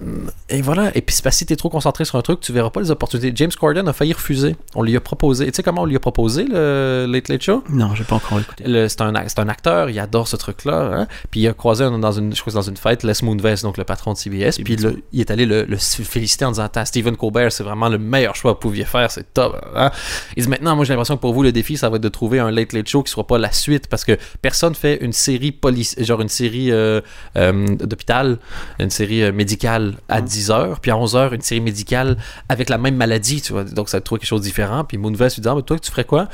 [0.49, 0.97] Et voilà.
[0.97, 2.81] Et puis, c'est parce que si t'es trop concentré sur un truc, tu verras pas
[2.81, 3.33] les opportunités.
[3.35, 4.55] James Corden a failli refuser.
[4.77, 5.49] On lui a proposé.
[5.49, 7.65] Et tu sais comment on lui a proposé le Late Late Show?
[7.69, 8.63] Non, j'ai pas encore écouté.
[8.65, 10.91] Le- c'est un, un acteur, il adore ce truc-là.
[11.01, 11.07] hein.
[11.33, 13.77] Puis il a croisé un- dans une, je crois dans une fête Les Moonves, donc
[13.77, 14.59] le patron de CBS.
[14.65, 17.89] Puis le- il est allé le, le féliciter en disant Attends, Stephen Colbert, c'est vraiment
[17.89, 19.57] le meilleur choix que vous pouviez faire, c'est top.
[19.75, 19.91] hein.
[20.37, 22.09] Il dit Maintenant, moi j'ai l'impression que pour vous, le défi, ça va être de
[22.09, 25.13] trouver un Late Late Show qui soit pas la suite parce que personne fait une
[25.13, 27.01] série police, genre une série euh,
[27.37, 28.39] euh, d'hôpital,
[28.79, 32.17] une série euh, médicale à 10 heures, puis à 11 heures, une série médicale
[32.49, 33.65] avec la même maladie, tu vois.
[33.65, 34.85] Donc ça trouver quelque chose de différent.
[34.85, 36.29] Puis Moonves lui dit Ah, mais toi, tu ferais quoi?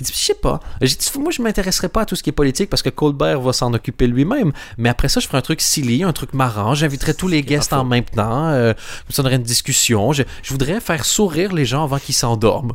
[0.00, 0.60] Il dit, je sais pas.
[0.80, 3.52] Dit, moi, je m'intéresserai pas à tout ce qui est politique parce que Colbert va
[3.52, 4.52] s'en occuper lui-même.
[4.78, 6.74] Mais après ça, je ferai un truc silly, un truc marrant.
[6.74, 8.48] J'inviterai tous les guests en même temps.
[8.48, 8.74] Euh,
[9.18, 10.12] aurait une discussion.
[10.12, 12.74] Je, je voudrais faire sourire les gens avant qu'ils s'endorment.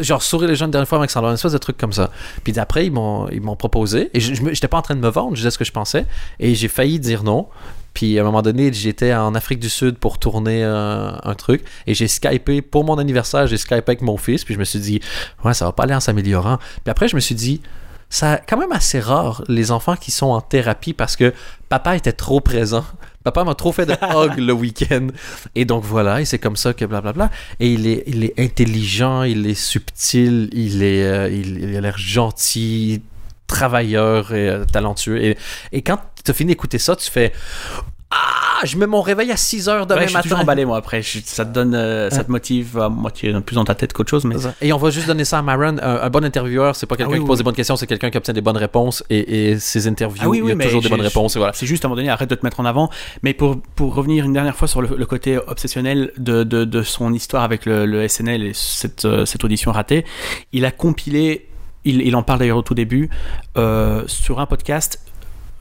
[0.00, 1.32] Genre, sourire les gens une dernière fois avant qu'ils s'endorment.
[1.32, 2.10] Une espèce de truc comme ça.
[2.44, 4.10] Puis d'après, ils m'ont, proposé.
[4.12, 5.30] Et je, je j'étais pas en train de me vendre.
[5.30, 6.06] Je disais ce que je pensais.
[6.40, 7.48] Et j'ai failli dire non.
[7.96, 11.64] Puis à un moment donné, j'étais en Afrique du Sud pour tourner un, un truc
[11.86, 14.44] et j'ai skypé pour mon anniversaire, j'ai skypé avec mon fils.
[14.44, 15.00] Puis je me suis dit,
[15.44, 16.58] ouais, ça va pas aller en s'améliorant.
[16.58, 17.62] Puis après, je me suis dit,
[18.10, 21.32] c'est quand même assez rare les enfants qui sont en thérapie parce que
[21.70, 22.84] papa était trop présent.
[23.24, 25.06] Papa m'a trop fait de hug le week-end.
[25.54, 27.30] Et donc voilà, et c'est comme ça que blablabla.
[27.60, 31.80] Et il est, il est intelligent, il est subtil, il, est, euh, il, il a
[31.80, 33.00] l'air gentil,
[33.46, 35.22] travailleur et euh, talentueux.
[35.22, 35.36] Et,
[35.72, 37.32] et quand tu as fini d'écouter ça, tu fais
[38.10, 40.40] Ah, je mets mon réveil à 6 heures demain Ouais, je suis matin.
[40.40, 41.02] emballé, moi, après.
[41.02, 44.08] Je- ça te donne, euh, ça te motive à moitié plus dans ta tête qu'autre
[44.10, 44.36] chose, mais.
[44.62, 45.76] Et on va juste donner ça à Maron.
[45.82, 47.40] Un, un bon intervieweur, c'est pas quelqu'un Ah oui, qui oui, pose oui.
[47.40, 49.02] des bonnes questions, c'est quelqu'un qui obtient des bonnes réponses.
[49.10, 51.34] Et, et ses interviews, Ah il y a toujours des bonnes réponses.
[51.36, 51.52] Et voilà.
[51.52, 52.90] C'est juste à un moment donné, arrête de te mettre en avant.
[53.22, 56.82] Mais pour, pour revenir une dernière fois sur le, le côté obsessionnel de, de, de
[56.82, 60.04] son histoire avec le, le SNL et cette, euh, cette audition ratée,
[60.52, 61.48] il a compilé,
[61.86, 63.08] il, il en parle d'ailleurs au tout début,
[63.56, 65.00] euh, sur un podcast.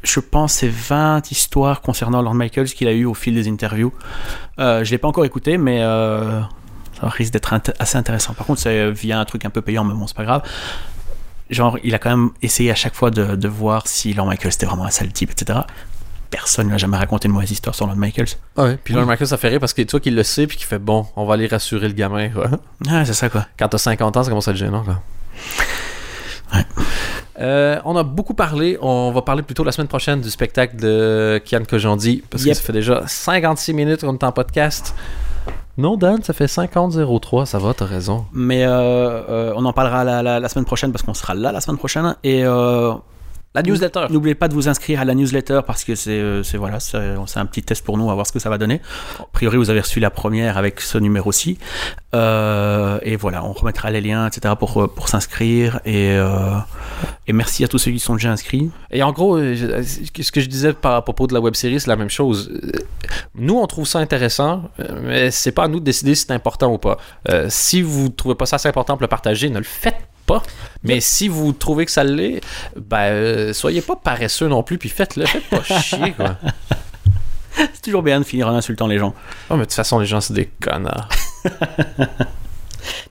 [0.04, 3.92] je pense, c'est 20 histoires concernant Lord Michaels qu'il a eu au fil des interviews.
[4.60, 6.42] Euh, je l'ai pas encore écouté, mais euh,
[7.00, 8.34] ça risque d'être int- assez intéressant.
[8.34, 10.44] Par contre, c'est via un truc un peu payant, mais bon, c'est pas grave.
[11.50, 14.54] Genre, il a quand même essayé à chaque fois de, de voir si Lord Michaels
[14.54, 15.60] était vraiment un sale type, etc.
[16.32, 18.30] Personne n'a jamais raconté une mauvaise histoire sur Lord Michaels.
[18.58, 18.78] Ouais.
[18.84, 20.80] Puis Lorne Michaels, ça fait rire parce que toi qui le sais, puis qui fait
[20.80, 22.30] bon, on va aller rassurer le gamin.
[22.30, 22.50] quoi.
[22.90, 23.46] Ah, c'est ça, quoi.
[23.58, 24.84] Quand t'as 50 ans, ça commence à être gênant.
[24.84, 25.02] Quoi.
[26.56, 26.66] Ouais.
[27.42, 31.42] Euh, on a beaucoup parlé, on va parler plutôt la semaine prochaine du spectacle de
[31.46, 32.54] Kian Kojandi, parce Yep.
[32.54, 34.96] que ça fait déjà 56 minutes qu'on est en podcast.
[35.78, 38.26] Non, Dan, ça fait 50-03, ça va, t'as raison.
[38.32, 41.52] Mais euh, euh, on en parlera la, la- la semaine prochaine parce qu'on sera là
[41.52, 42.16] la semaine prochaine.
[42.24, 42.94] Et euh,
[43.56, 44.06] La newsletter.
[44.10, 47.00] N'oubliez pas de vous inscrire à la newsletter parce que c'est euh, c'est- voilà, c'est
[47.26, 48.82] c'est un petit test pour nous, à voir ce que ça va donner.
[49.20, 51.58] A priori, vous avez reçu la première avec ce numéro-ci.
[52.14, 54.54] Euh, et voilà, on remettra les liens, etc.
[54.58, 55.80] pour, euh, pour s'inscrire.
[55.86, 56.56] Et, euh,
[57.28, 58.70] et merci à tous ceux qui sont déjà inscrits.
[58.92, 61.88] Et en gros, ce que je disais par à propos de la web série, c'est
[61.90, 62.52] la même chose.
[63.36, 64.64] Nous, on trouve ça intéressant,
[65.04, 66.98] mais c'est pas à nous de décider si c'est important ou pas.
[67.30, 69.96] Euh, si vous trouvez pas ça assez important pour le partager, ne le faites
[70.26, 70.44] pas.
[70.84, 72.42] Mais si vous trouvez que ça l'est,
[72.76, 75.26] ben, euh, soyez pas paresseux non plus, puis faites-le.
[75.26, 76.38] Faites pas chier, quoi.
[77.56, 79.14] C'est toujours bien de finir en insultant les gens.
[79.50, 81.08] Oh, mais de toute façon, les gens, c'est des connards.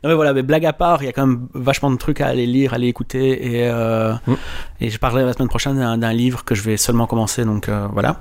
[0.04, 2.20] Non mais voilà, mais blague à part, il y a quand même vachement de trucs
[2.20, 3.54] à aller lire, à aller écouter.
[3.56, 4.34] Et, euh, Mm.
[4.82, 7.44] et je parlerai la semaine prochaine d'un livre que je vais seulement commencer.
[7.44, 8.20] Donc euh, voilà.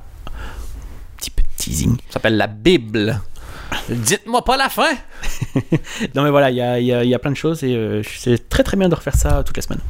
[1.17, 1.97] Petit peu de teasing.
[2.07, 3.19] Ça s'appelle la Bible.
[3.89, 4.91] Dites-moi pas la fin!
[6.15, 8.89] Non mais voilà, il y a, plein de choses et euh, c'est très très bien
[8.89, 9.81] de refaire ça toutes les semaines.